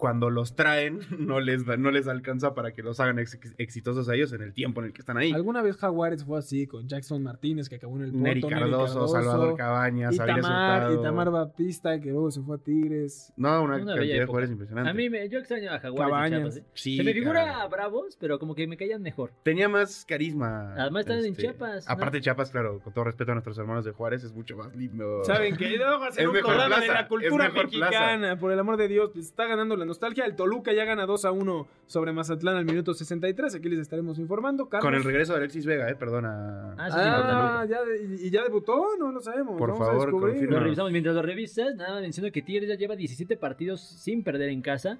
Cuando 0.02 0.30
los 0.30 0.56
traen, 0.56 0.98
no 1.18 1.38
les, 1.40 1.64
da- 1.64 1.76
no 1.76 1.90
les 1.92 2.08
alcanza 2.08 2.54
para 2.54 2.72
que 2.72 2.82
los 2.82 2.98
hagan 2.98 3.18
ex- 3.20 3.38
exitosos 3.56 4.08
a 4.08 4.14
ellos 4.16 4.32
en 4.32 4.42
el 4.42 4.52
tiempo 4.52 4.80
en 4.80 4.86
el 4.88 4.92
que 4.92 5.00
están 5.00 5.16
ahí. 5.16 5.30
Alguna 5.32 5.62
vez 5.62 5.76
Jaguares 5.76 6.24
fue 6.24 6.38
así 6.40 6.66
con 6.66 6.88
Jackson 6.88 7.22
Martínez 7.22 7.68
que 7.68 7.76
acabó 7.76 7.96
en 7.98 8.02
el 8.02 8.10
Porto, 8.10 8.24
Neri 8.24 8.42
Cardoso, 8.42 9.06
Salvador 9.06 9.56
Cabañas, 9.56 10.14
y 10.16 10.18
Avilés 10.20 10.42
Tamar, 10.42 10.80
Hurtado. 10.82 11.00
y 11.00 11.02
Tamar 11.04 11.30
Baptista 11.30 12.00
que 12.00 12.10
luego 12.10 12.30
se 12.32 12.40
fue 12.42 12.56
a 12.56 12.58
Tigres. 12.58 13.32
No, 13.36 13.62
una, 13.62 13.76
Una 13.76 13.94
cantidad 13.94 14.18
de 14.18 14.26
jugadores 14.26 14.50
impresionante. 14.50 14.90
A 14.90 14.94
mí 14.94 15.08
me, 15.08 15.28
yo 15.28 15.38
extraño 15.38 15.70
a 15.70 15.78
Jaguares 15.78 16.08
y 16.08 16.10
Cabañas. 16.10 16.54
Chiapas, 16.54 16.56
¿eh? 16.56 16.64
Sí, 16.74 16.96
Se 16.96 17.04
me 17.04 17.12
figura 17.12 17.44
caray. 17.44 17.60
a 17.62 17.66
Bravos, 17.68 18.16
pero 18.20 18.38
como 18.38 18.54
que 18.54 18.66
me 18.66 18.76
caían 18.76 19.02
mejor. 19.02 19.30
Tenía 19.44 19.68
más 19.68 20.04
carisma. 20.04 20.70
este, 20.70 20.80
Además 20.82 21.00
están 21.02 21.24
en 21.24 21.36
Chiapas, 21.36 21.86
¿no? 21.86 21.92
Aparte 21.92 22.20
Chiapas, 22.20 22.50
claro, 22.50 22.80
con 22.80 22.92
todo 22.92 23.04
respeto 23.04 23.30
a 23.30 23.34
nuestros 23.34 23.56
hermanos 23.58 23.84
de 23.84 23.92
Juárez, 23.92 24.24
es 24.24 24.32
mucho 24.32 24.56
más 24.56 24.74
lindo. 24.74 25.24
Saben 25.24 25.56
que 25.56 25.76
luego 25.76 26.02
hacen 26.04 26.22
Es 26.24 26.28
un 26.28 26.38
programa 26.40 26.80
de 26.80 26.88
la 26.88 27.06
cultura 27.08 27.50
mexicana, 27.50 28.36
por 28.36 28.50
el 28.52 28.58
amor 28.58 28.76
de 28.76 28.88
Dios, 28.88 29.14
les 29.14 29.26
está 29.26 29.46
ganando 29.46 29.76
la 29.76 29.84
nostalgia. 29.92 30.24
El 30.24 30.34
Toluca 30.34 30.72
ya 30.72 30.84
gana 30.84 31.06
2 31.06 31.24
a 31.26 31.32
1 31.32 31.66
sobre 31.86 32.12
Mazatlán 32.12 32.56
al 32.56 32.64
minuto 32.64 32.94
63. 32.94 33.54
Aquí 33.54 33.68
les 33.68 33.78
estaremos 33.78 34.18
informando. 34.18 34.68
Carlos. 34.68 34.84
Con 34.86 34.94
el 34.94 35.04
regreso 35.04 35.32
de 35.32 35.38
Alexis 35.38 35.66
Vega, 35.66 35.88
eh, 35.90 35.94
perdona. 35.94 36.72
Ah, 36.78 36.86
sí, 36.90 36.96
sí, 36.96 37.00
Ah, 37.04 37.66
ya 37.68 37.82
de- 37.84 38.26
y 38.26 38.30
ya 38.30 38.42
debutó, 38.42 38.96
no 38.98 39.12
lo 39.12 39.20
sabemos. 39.20 39.56
Por 39.58 39.70
Vamos 39.72 39.86
favor, 39.86 40.10
confirma. 40.10 40.56
Lo 40.56 40.60
revisamos 40.64 40.90
mientras 40.92 41.14
lo 41.14 41.22
revisas. 41.22 41.74
Nada 41.76 41.92
más 41.94 42.02
menciono 42.02 42.32
que 42.32 42.42
Tigres 42.42 42.68
ya 42.68 42.74
lleva 42.76 42.96
17 42.96 43.36
partidos 43.36 43.80
sin 43.80 44.24
perder 44.24 44.48
en 44.48 44.62
casa. 44.62 44.98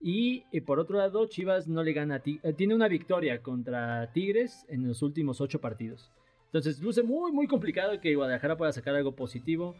Y 0.00 0.44
eh, 0.52 0.60
por 0.60 0.78
otro 0.78 0.98
lado, 0.98 1.26
Chivas 1.26 1.66
no 1.66 1.82
le 1.82 1.92
gana 1.94 2.16
a 2.16 2.18
Tigres. 2.20 2.54
tiene 2.56 2.74
una 2.74 2.88
victoria 2.88 3.40
contra 3.42 4.12
Tigres 4.12 4.66
en 4.68 4.86
los 4.86 5.00
últimos 5.02 5.40
8 5.40 5.60
partidos. 5.60 6.12
Entonces 6.46 6.80
luce 6.82 7.02
muy, 7.02 7.32
muy 7.32 7.46
complicado 7.48 7.98
que 8.00 8.14
Guadalajara 8.14 8.56
pueda 8.56 8.70
sacar 8.72 8.94
algo 8.94 9.12
positivo. 9.16 9.74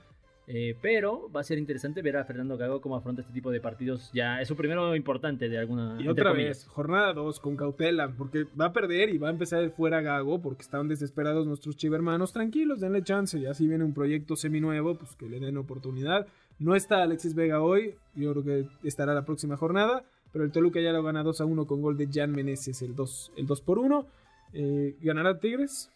Eh, 0.46 0.76
pero 0.82 1.30
va 1.34 1.40
a 1.40 1.44
ser 1.44 1.58
interesante 1.58 2.02
ver 2.02 2.16
a 2.16 2.24
Fernando 2.24 2.58
Gago 2.58 2.80
cómo 2.80 2.96
afronta 2.96 3.22
este 3.22 3.32
tipo 3.32 3.50
de 3.50 3.60
partidos. 3.60 4.10
Ya 4.12 4.40
es 4.40 4.48
su 4.48 4.56
primero 4.56 4.94
importante 4.94 5.48
de 5.48 5.58
alguna. 5.58 5.96
Y 6.00 6.08
otra 6.08 6.30
comillas. 6.30 6.58
vez, 6.58 6.66
jornada 6.66 7.12
2 7.14 7.40
con 7.40 7.56
cautela, 7.56 8.12
porque 8.16 8.44
va 8.60 8.66
a 8.66 8.72
perder 8.72 9.08
y 9.08 9.18
va 9.18 9.28
a 9.28 9.32
empezar 9.32 9.62
el 9.62 9.70
fuera 9.70 10.02
Gago, 10.02 10.42
porque 10.42 10.62
estaban 10.62 10.88
desesperados 10.88 11.46
nuestros 11.46 11.76
chivermanos. 11.76 12.32
Tranquilos, 12.32 12.80
denle 12.80 13.02
chance, 13.02 13.38
y 13.38 13.46
así 13.46 13.66
viene 13.66 13.84
un 13.84 13.94
proyecto 13.94 14.36
seminuevo, 14.36 14.96
pues 14.96 15.16
que 15.16 15.28
le 15.28 15.40
den 15.40 15.56
oportunidad. 15.56 16.26
No 16.58 16.76
está 16.76 17.02
Alexis 17.02 17.34
Vega 17.34 17.62
hoy, 17.62 17.94
yo 18.14 18.32
creo 18.32 18.44
que 18.44 18.68
estará 18.86 19.14
la 19.14 19.24
próxima 19.24 19.56
jornada, 19.56 20.04
pero 20.32 20.44
el 20.44 20.52
Toluca 20.52 20.80
ya 20.80 20.92
lo 20.92 21.02
gana 21.02 21.22
2 21.22 21.40
a 21.40 21.44
1 21.46 21.66
con 21.66 21.80
gol 21.80 21.96
de 21.96 22.08
Jan 22.12 22.32
Meneses, 22.32 22.82
el 22.82 22.94
2, 22.94 23.32
el 23.36 23.46
2 23.46 23.60
por 23.62 23.78
1. 23.78 24.06
Eh, 24.52 24.94
¿Ganará 25.00 25.38
Tigres? 25.38 25.90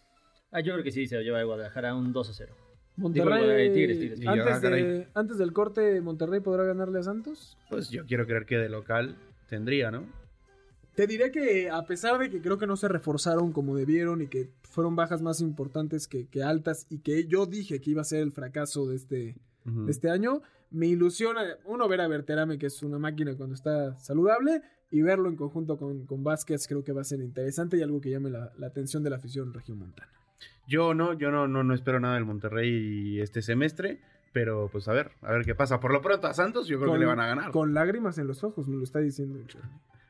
Ah, 0.50 0.60
yo 0.60 0.72
creo 0.72 0.82
que 0.82 0.90
sí, 0.90 1.06
se 1.06 1.16
lo 1.16 1.22
lleva 1.22 1.38
a 1.38 1.44
Guadalajara 1.44 1.94
un 1.94 2.12
2 2.12 2.30
a 2.30 2.32
0. 2.32 2.67
Monterrey. 2.98 3.42
Digo, 3.42 3.52
eh, 3.52 3.70
Tigres, 3.70 3.98
Tigres. 3.98 4.26
Antes, 4.26 4.58
caray. 4.60 4.82
de, 4.82 5.08
antes 5.14 5.38
del 5.38 5.52
corte, 5.52 6.00
¿Monterrey 6.00 6.40
podrá 6.40 6.64
ganarle 6.64 6.98
a 6.98 7.02
Santos? 7.02 7.56
Pues 7.70 7.90
yo 7.90 8.04
quiero 8.04 8.26
creer 8.26 8.44
que 8.44 8.56
de 8.58 8.68
local 8.68 9.16
tendría, 9.48 9.90
¿no? 9.90 10.04
Te 10.94 11.06
diré 11.06 11.30
que 11.30 11.70
a 11.70 11.86
pesar 11.86 12.18
de 12.18 12.28
que 12.28 12.42
creo 12.42 12.58
que 12.58 12.66
no 12.66 12.76
se 12.76 12.88
reforzaron 12.88 13.52
como 13.52 13.76
debieron 13.76 14.20
y 14.20 14.26
que 14.26 14.50
fueron 14.62 14.96
bajas 14.96 15.22
más 15.22 15.40
importantes 15.40 16.08
que, 16.08 16.26
que 16.26 16.42
altas 16.42 16.86
y 16.90 16.98
que 16.98 17.26
yo 17.26 17.46
dije 17.46 17.80
que 17.80 17.92
iba 17.92 18.00
a 18.02 18.04
ser 18.04 18.20
el 18.20 18.32
fracaso 18.32 18.88
de 18.88 18.96
este, 18.96 19.36
de 19.64 19.90
este 19.90 20.10
año, 20.10 20.42
me 20.70 20.88
ilusiona, 20.88 21.42
uno, 21.66 21.86
ver 21.88 22.00
a 22.00 22.08
Berterame, 22.08 22.58
que 22.58 22.66
es 22.66 22.82
una 22.82 22.98
máquina 22.98 23.36
cuando 23.36 23.54
está 23.54 23.96
saludable, 23.98 24.60
y 24.90 25.02
verlo 25.02 25.28
en 25.28 25.36
conjunto 25.36 25.78
con, 25.78 26.04
con 26.04 26.24
Vázquez 26.24 26.66
creo 26.66 26.82
que 26.82 26.92
va 26.92 27.02
a 27.02 27.04
ser 27.04 27.20
interesante 27.20 27.76
y 27.76 27.82
algo 27.82 28.00
que 28.00 28.10
llame 28.10 28.30
la, 28.30 28.52
la 28.58 28.66
atención 28.66 29.04
de 29.04 29.10
la 29.10 29.16
afición 29.16 29.54
regiomontana. 29.54 30.17
Yo 30.66 30.94
no, 30.94 31.14
yo 31.14 31.30
no, 31.30 31.48
no, 31.48 31.64
no 31.64 31.74
espero 31.74 32.00
nada 32.00 32.14
del 32.14 32.24
Monterrey 32.24 33.20
este 33.20 33.42
semestre, 33.42 34.00
pero 34.32 34.68
pues 34.70 34.86
a 34.88 34.92
ver, 34.92 35.12
a 35.22 35.32
ver 35.32 35.44
qué 35.44 35.54
pasa. 35.54 35.80
Por 35.80 35.92
lo 35.92 36.02
pronto 36.02 36.26
a 36.26 36.34
Santos 36.34 36.68
yo 36.68 36.78
creo 36.78 36.92
que 36.92 36.98
le 36.98 37.06
van 37.06 37.20
a 37.20 37.26
ganar. 37.26 37.50
Con 37.50 37.74
lágrimas 37.74 38.18
en 38.18 38.26
los 38.26 38.44
ojos, 38.44 38.68
me 38.68 38.76
lo 38.76 38.84
está 38.84 38.98
diciendo. 38.98 39.40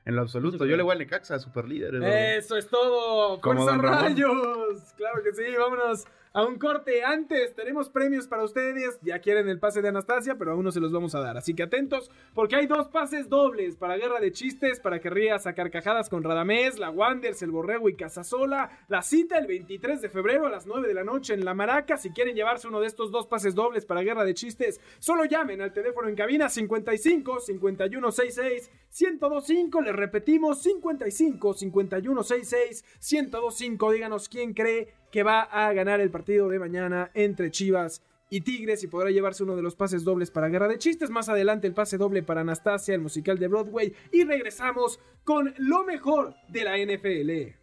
En 0.04 0.16
lo 0.16 0.22
absoluto. 0.22 0.64
Yo 0.66 0.76
le 0.76 0.82
voy 0.82 0.92
al 0.92 0.98
Necaxa, 0.98 1.38
super 1.38 1.66
líder. 1.66 1.94
Eso 2.02 2.56
es 2.56 2.68
todo. 2.68 3.40
Como 3.40 3.64
¡Fuerza. 3.64 3.82
Rayos! 3.82 4.94
Claro 4.96 5.22
que 5.22 5.32
sí, 5.32 5.44
vámonos 5.58 6.06
a 6.32 6.44
un 6.44 6.58
corte. 6.58 7.02
Antes 7.04 7.54
tenemos 7.54 7.88
premios 7.88 8.26
para 8.26 8.44
ustedes. 8.44 8.98
Ya 9.02 9.20
quieren 9.20 9.48
el 9.48 9.58
pase 9.58 9.82
de 9.82 9.88
Anastasia, 9.88 10.36
pero 10.36 10.52
aún 10.52 10.64
no 10.64 10.72
se 10.72 10.80
los 10.80 10.92
vamos 10.92 11.14
a 11.14 11.20
dar. 11.20 11.36
Así 11.36 11.54
que 11.54 11.62
atentos, 11.62 12.10
porque 12.34 12.56
hay 12.56 12.66
dos 12.66 12.88
pases 12.88 13.28
dobles 13.28 13.76
para 13.76 13.96
Guerra 13.96 14.20
de 14.20 14.32
Chistes, 14.32 14.80
para 14.80 15.00
que 15.00 15.10
rías 15.10 15.46
a 15.46 15.54
carcajadas 15.54 16.08
con 16.08 16.22
Radamés, 16.22 16.78
la 16.78 16.90
Wanders, 16.90 17.42
el 17.42 17.50
Borrego 17.50 17.88
y 17.88 17.96
Casasola. 17.96 18.70
La 18.88 19.02
cita 19.02 19.38
el 19.38 19.46
23 19.46 20.00
de 20.00 20.08
febrero 20.08 20.46
a 20.46 20.50
las 20.50 20.66
9 20.66 20.88
de 20.88 20.94
la 20.94 21.04
noche 21.04 21.34
en 21.34 21.44
La 21.44 21.54
Maraca. 21.54 21.96
Si 21.96 22.10
quieren 22.10 22.34
llevarse 22.34 22.68
uno 22.68 22.80
de 22.80 22.86
estos 22.86 23.10
dos 23.10 23.26
pases 23.26 23.54
dobles 23.54 23.86
para 23.86 24.02
Guerra 24.02 24.24
de 24.24 24.34
Chistes, 24.34 24.80
solo 24.98 25.24
llamen 25.24 25.60
al 25.60 25.72
teléfono 25.72 26.08
en 26.08 26.16
cabina 26.16 26.48
55 26.48 27.40
5166 27.40 28.70
1025. 29.00 29.80
Les 29.82 29.94
repetimos 29.94 30.62
55 30.62 31.54
5166 31.54 32.84
1025. 33.00 33.92
Díganos 33.92 34.28
quién 34.28 34.54
cree 34.54 34.97
que 35.10 35.22
va 35.22 35.42
a 35.42 35.72
ganar 35.72 36.00
el 36.00 36.10
partido 36.10 36.48
de 36.48 36.58
mañana 36.58 37.10
entre 37.14 37.50
Chivas 37.50 38.02
y 38.30 38.42
Tigres 38.42 38.82
y 38.84 38.88
podrá 38.88 39.10
llevarse 39.10 39.42
uno 39.42 39.56
de 39.56 39.62
los 39.62 39.74
pases 39.74 40.04
dobles 40.04 40.30
para 40.30 40.48
Guerra 40.48 40.68
de 40.68 40.78
Chistes. 40.78 41.10
Más 41.10 41.28
adelante 41.28 41.66
el 41.66 41.74
pase 41.74 41.96
doble 41.96 42.22
para 42.22 42.42
Anastasia, 42.42 42.94
el 42.94 43.00
musical 43.00 43.38
de 43.38 43.48
Broadway. 43.48 43.94
Y 44.12 44.24
regresamos 44.24 45.00
con 45.24 45.54
lo 45.58 45.84
mejor 45.84 46.34
de 46.48 46.64
la 46.64 46.76
NFL. 46.76 47.54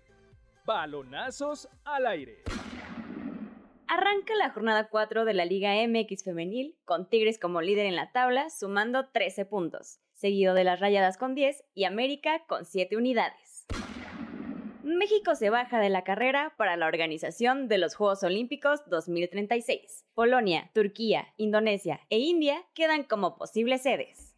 Balonazos 0.65 1.69
al 1.84 2.08
aire. 2.08 2.43
Arranca 3.88 4.34
la 4.36 4.49
jornada 4.49 4.89
4 4.89 5.25
de 5.25 5.34
la 5.36 5.45
Liga 5.45 5.75
MX 5.88 6.23
femenil, 6.23 6.75
con 6.86 7.08
Tigres 7.08 7.38
como 7.38 7.62
líder 7.62 7.86
en 7.86 7.95
la 7.95 8.12
tabla, 8.12 8.49
sumando 8.49 9.10
13 9.10 9.45
puntos, 9.45 9.99
seguido 10.13 10.55
de 10.55 10.63
las 10.63 10.79
Rayadas 10.79 11.17
con 11.17 11.36
10 11.36 11.63
y 11.75 11.84
América 11.84 12.43
con 12.47 12.65
7 12.65 12.97
unidades. 12.97 13.67
México 14.86 15.34
se 15.34 15.50
baja 15.50 15.80
de 15.80 15.89
la 15.89 16.04
carrera 16.04 16.54
para 16.58 16.78
la 16.78 16.86
organización 16.86 17.67
de 17.67 17.80
los 17.80 17.95
Juegos 17.95 18.21
Olímpicos 18.21 18.88
2036. 18.88 20.06
Polonia, 20.13 20.69
Turquía, 20.76 21.34
Indonesia 21.38 22.02
e 22.12 22.19
India 22.19 22.63
quedan 22.76 23.04
como 23.04 23.36
posibles 23.36 23.82
sedes. 23.82 24.36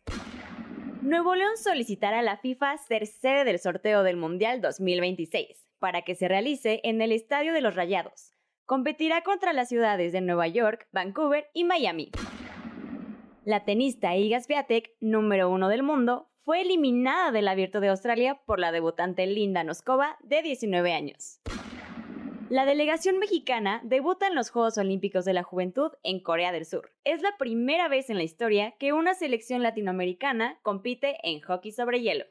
Nuevo 1.01 1.35
León 1.35 1.57
solicitará 1.57 2.19
a 2.19 2.21
la 2.23 2.37
FIFA 2.37 2.77
ser 2.77 3.07
sede 3.07 3.43
del 3.43 3.59
sorteo 3.59 4.03
del 4.03 4.15
Mundial 4.15 4.61
2026, 4.61 5.67
para 5.79 6.03
que 6.03 6.15
se 6.15 6.29
realice 6.29 6.79
en 6.85 7.01
el 7.01 7.11
Estadio 7.11 7.51
de 7.51 7.59
los 7.59 7.75
Rayados. 7.75 8.31
Competirá 8.65 9.23
contra 9.23 9.51
las 9.51 9.67
ciudades 9.67 10.13
de 10.13 10.21
Nueva 10.21 10.47
York, 10.47 10.87
Vancouver 10.93 11.49
y 11.53 11.65
Miami. 11.65 12.11
La 13.43 13.65
tenista 13.65 14.15
Iga 14.15 14.39
Swiatek, 14.39 14.95
número 15.01 15.49
uno 15.49 15.67
del 15.67 15.83
mundo, 15.83 16.29
fue 16.47 16.61
eliminada 16.61 17.33
del 17.33 17.49
Abierto 17.49 17.81
de 17.81 17.89
Australia 17.89 18.39
por 18.45 18.57
la 18.57 18.71
debutante 18.71 19.27
Linda 19.27 19.65
Noskova, 19.65 20.17
de 20.23 20.41
19 20.41 20.93
años. 20.93 21.41
La 22.47 22.65
delegación 22.65 23.19
mexicana 23.19 23.81
debuta 23.83 24.27
en 24.27 24.35
los 24.35 24.49
Juegos 24.49 24.77
Olímpicos 24.77 25.25
de 25.25 25.33
la 25.33 25.43
Juventud 25.43 25.91
en 26.03 26.21
Corea 26.21 26.53
del 26.53 26.63
Sur. 26.63 26.93
Es 27.03 27.21
la 27.21 27.35
primera 27.37 27.89
vez 27.89 28.09
en 28.09 28.15
la 28.15 28.23
historia 28.23 28.75
que 28.79 28.93
una 28.93 29.13
selección 29.13 29.61
latinoamericana 29.61 30.57
compite 30.63 31.17
en 31.23 31.41
hockey 31.41 31.73
sobre 31.73 31.99
hielo. 31.99 32.23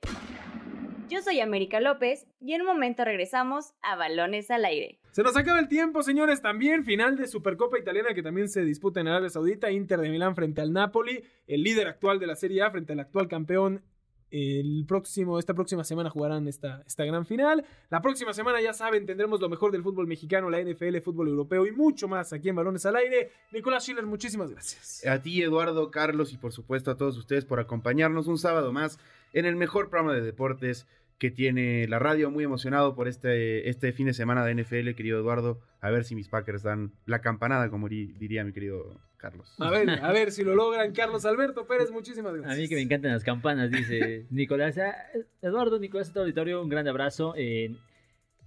Yo 1.11 1.21
soy 1.21 1.41
América 1.41 1.81
López 1.81 2.27
y 2.41 2.55
en 2.55 2.63
un 2.63 2.69
momento 2.69 3.05
regresamos 3.05 3.75
a 3.83 3.97
Balones 3.97 4.51
al 4.51 4.65
Aire. 4.65 4.99
Se 5.11 5.23
nos 5.25 5.37
acaba 5.37 5.61
el 5.61 5.69
tiempo, 5.69 6.03
señores. 6.03 6.41
También 6.41 6.85
final 6.85 7.19
de 7.19 7.27
Supercopa 7.27 7.79
Italiana 7.79 8.15
que 8.15 8.23
también 8.23 8.49
se 8.49 8.65
disputa 8.65 9.01
en 9.01 9.09
Arabia 9.09 9.29
Saudita. 9.29 9.71
Inter 9.71 10.01
de 10.01 10.09
Milán 10.09 10.35
frente 10.35 10.63
al 10.63 10.73
Napoli, 10.73 11.23
el 11.47 11.63
líder 11.63 11.87
actual 11.87 12.19
de 12.19 12.27
la 12.27 12.35
Serie 12.35 12.63
A 12.63 12.71
frente 12.71 12.95
al 12.95 13.01
actual 13.01 13.29
campeón 13.29 13.83
el 14.31 14.85
próximo, 14.87 15.39
esta 15.39 15.55
próxima 15.55 15.85
semana 15.85 16.11
jugarán 16.11 16.49
esta, 16.49 16.83
esta 16.87 17.05
gran 17.05 17.25
final. 17.25 17.65
La 17.91 18.03
próxima 18.03 18.33
semana, 18.33 18.61
ya 18.61 18.73
saben, 18.73 19.07
tendremos 19.07 19.41
lo 19.41 19.49
mejor 19.49 19.73
del 19.73 19.83
fútbol 19.83 20.07
mexicano, 20.07 20.51
la 20.51 20.61
NFL, 20.61 20.99
fútbol 20.99 21.29
europeo 21.29 21.67
y 21.67 21.73
mucho 21.73 22.09
más 22.09 22.33
aquí 22.33 22.49
en 22.49 22.57
Balones 22.57 22.85
al 22.87 22.97
Aire. 22.97 23.31
Nicolás 23.53 23.85
Schiller, 23.85 24.07
muchísimas 24.07 24.51
gracias. 24.51 25.07
A 25.07 25.23
ti, 25.23 25.43
Eduardo, 25.43 25.91
Carlos 25.91 26.33
y 26.33 26.37
por 26.37 26.53
supuesto 26.53 26.91
a 26.91 26.97
todos 26.97 27.17
ustedes 27.17 27.45
por 27.45 27.61
acompañarnos 27.61 28.27
un 28.27 28.39
sábado 28.39 28.73
más 28.73 28.99
en 29.33 29.47
el 29.47 29.57
mejor 29.57 29.91
programa 29.91 30.15
de 30.15 30.23
deportes 30.23 30.87
que 31.19 31.31
tiene 31.31 31.87
la 31.89 31.99
radio. 31.99 32.31
Muy 32.31 32.45
emocionado 32.45 32.95
por 32.95 33.09
este, 33.09 33.69
este 33.69 33.93
fin 33.93 34.07
de 34.07 34.15
semana 34.15 34.45
de 34.45 34.55
NFL, 34.55 34.95
querido 34.95 35.19
Eduardo. 35.19 35.61
A 35.81 35.91
ver 35.91 36.05
si 36.05 36.15
mis 36.15 36.29
Packers 36.29 36.63
dan 36.63 36.93
la 37.07 37.21
campanada, 37.21 37.71
como 37.71 37.89
diría 37.89 38.45
mi 38.45 38.53
querido 38.53 39.01
Carlos. 39.31 39.55
A 39.59 39.71
ver, 39.71 39.91
a 39.91 40.13
ver 40.13 40.31
si 40.31 40.45
lo 40.45 40.55
logran. 40.55 40.93
Carlos 40.93 41.25
Alberto 41.25 41.67
Pérez, 41.67 41.91
muchísimas 41.91 42.33
gracias. 42.33 42.55
A 42.55 42.61
mí 42.61 42.69
que 42.69 42.77
me 42.77 42.83
encantan 42.83 43.13
las 43.13 43.25
campanas, 43.25 43.73
dice 43.73 44.27
Nicolás. 44.31 44.79
Ah, 44.79 44.95
Eduardo, 45.43 45.81
Nicolás, 45.81 46.13
todo 46.13 46.23
auditorio, 46.23 46.63
un 46.63 46.69
gran 46.69 46.87
abrazo. 46.87 47.35
Eh, 47.37 47.75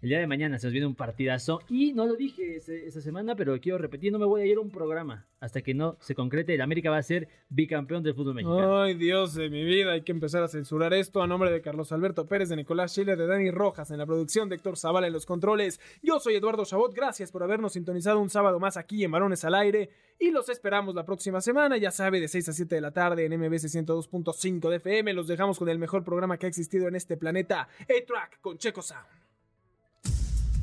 el 0.01 0.09
día 0.09 0.19
de 0.19 0.27
mañana 0.27 0.57
se 0.59 0.67
nos 0.67 0.71
viene 0.71 0.87
un 0.87 0.95
partidazo 0.95 1.61
y 1.67 1.93
no 1.93 2.05
lo 2.05 2.15
dije 2.15 2.55
esa 2.55 3.01
semana, 3.01 3.35
pero 3.35 3.59
quiero 3.59 3.77
repetir, 3.77 4.11
no 4.11 4.19
me 4.19 4.25
voy 4.25 4.41
a 4.41 4.45
ir 4.45 4.57
a 4.57 4.61
un 4.61 4.71
programa 4.71 5.27
hasta 5.39 5.61
que 5.61 5.73
no 5.73 5.97
se 5.99 6.15
concrete. 6.15 6.53
El 6.53 6.61
América 6.61 6.89
va 6.89 6.97
a 6.97 7.03
ser 7.03 7.27
bicampeón 7.49 8.03
del 8.03 8.13
fútbol 8.13 8.35
mexicano. 8.35 8.81
Ay, 8.81 8.93
Dios 8.93 9.33
de 9.33 9.49
mi 9.49 9.63
vida, 9.63 9.91
hay 9.91 10.01
que 10.01 10.11
empezar 10.11 10.43
a 10.43 10.47
censurar 10.47 10.93
esto 10.93 11.21
a 11.21 11.27
nombre 11.27 11.51
de 11.51 11.61
Carlos 11.61 11.91
Alberto 11.91 12.27
Pérez, 12.27 12.49
de 12.49 12.55
Nicolás 12.55 12.93
Chile, 12.93 13.15
de 13.15 13.27
Dani 13.27 13.51
Rojas 13.51 13.91
en 13.91 13.97
la 13.97 14.05
producción, 14.05 14.47
de 14.47 14.55
Héctor 14.55 14.77
Zavala 14.77 15.07
en 15.07 15.13
los 15.13 15.25
controles. 15.25 15.79
Yo 16.01 16.19
soy 16.19 16.35
Eduardo 16.35 16.65
Chabot, 16.65 16.93
gracias 16.93 17.31
por 17.31 17.43
habernos 17.43 17.73
sintonizado 17.73 18.19
un 18.19 18.29
sábado 18.29 18.59
más 18.59 18.77
aquí 18.77 19.03
en 19.03 19.11
Varones 19.11 19.43
al 19.43 19.55
Aire 19.55 19.89
y 20.17 20.31
los 20.31 20.49
esperamos 20.49 20.95
la 20.95 21.05
próxima 21.05 21.41
semana, 21.41 21.77
ya 21.77 21.91
sabe, 21.91 22.19
de 22.19 22.27
6 22.27 22.49
a 22.49 22.53
7 22.53 22.75
de 22.75 22.81
la 22.81 22.91
tarde 22.91 23.25
en 23.25 23.37
MBC 23.37 23.67
102.5 23.67 24.69
de 24.69 24.77
FM. 24.77 25.13
Los 25.13 25.27
dejamos 25.27 25.59
con 25.59 25.69
el 25.69 25.79
mejor 25.79 26.03
programa 26.03 26.37
que 26.37 26.45
ha 26.45 26.49
existido 26.49 26.87
en 26.87 26.95
este 26.95 27.17
planeta, 27.17 27.67
A-Track 27.81 28.39
con 28.41 28.57
Checo 28.57 28.81
Sound. 28.81 29.28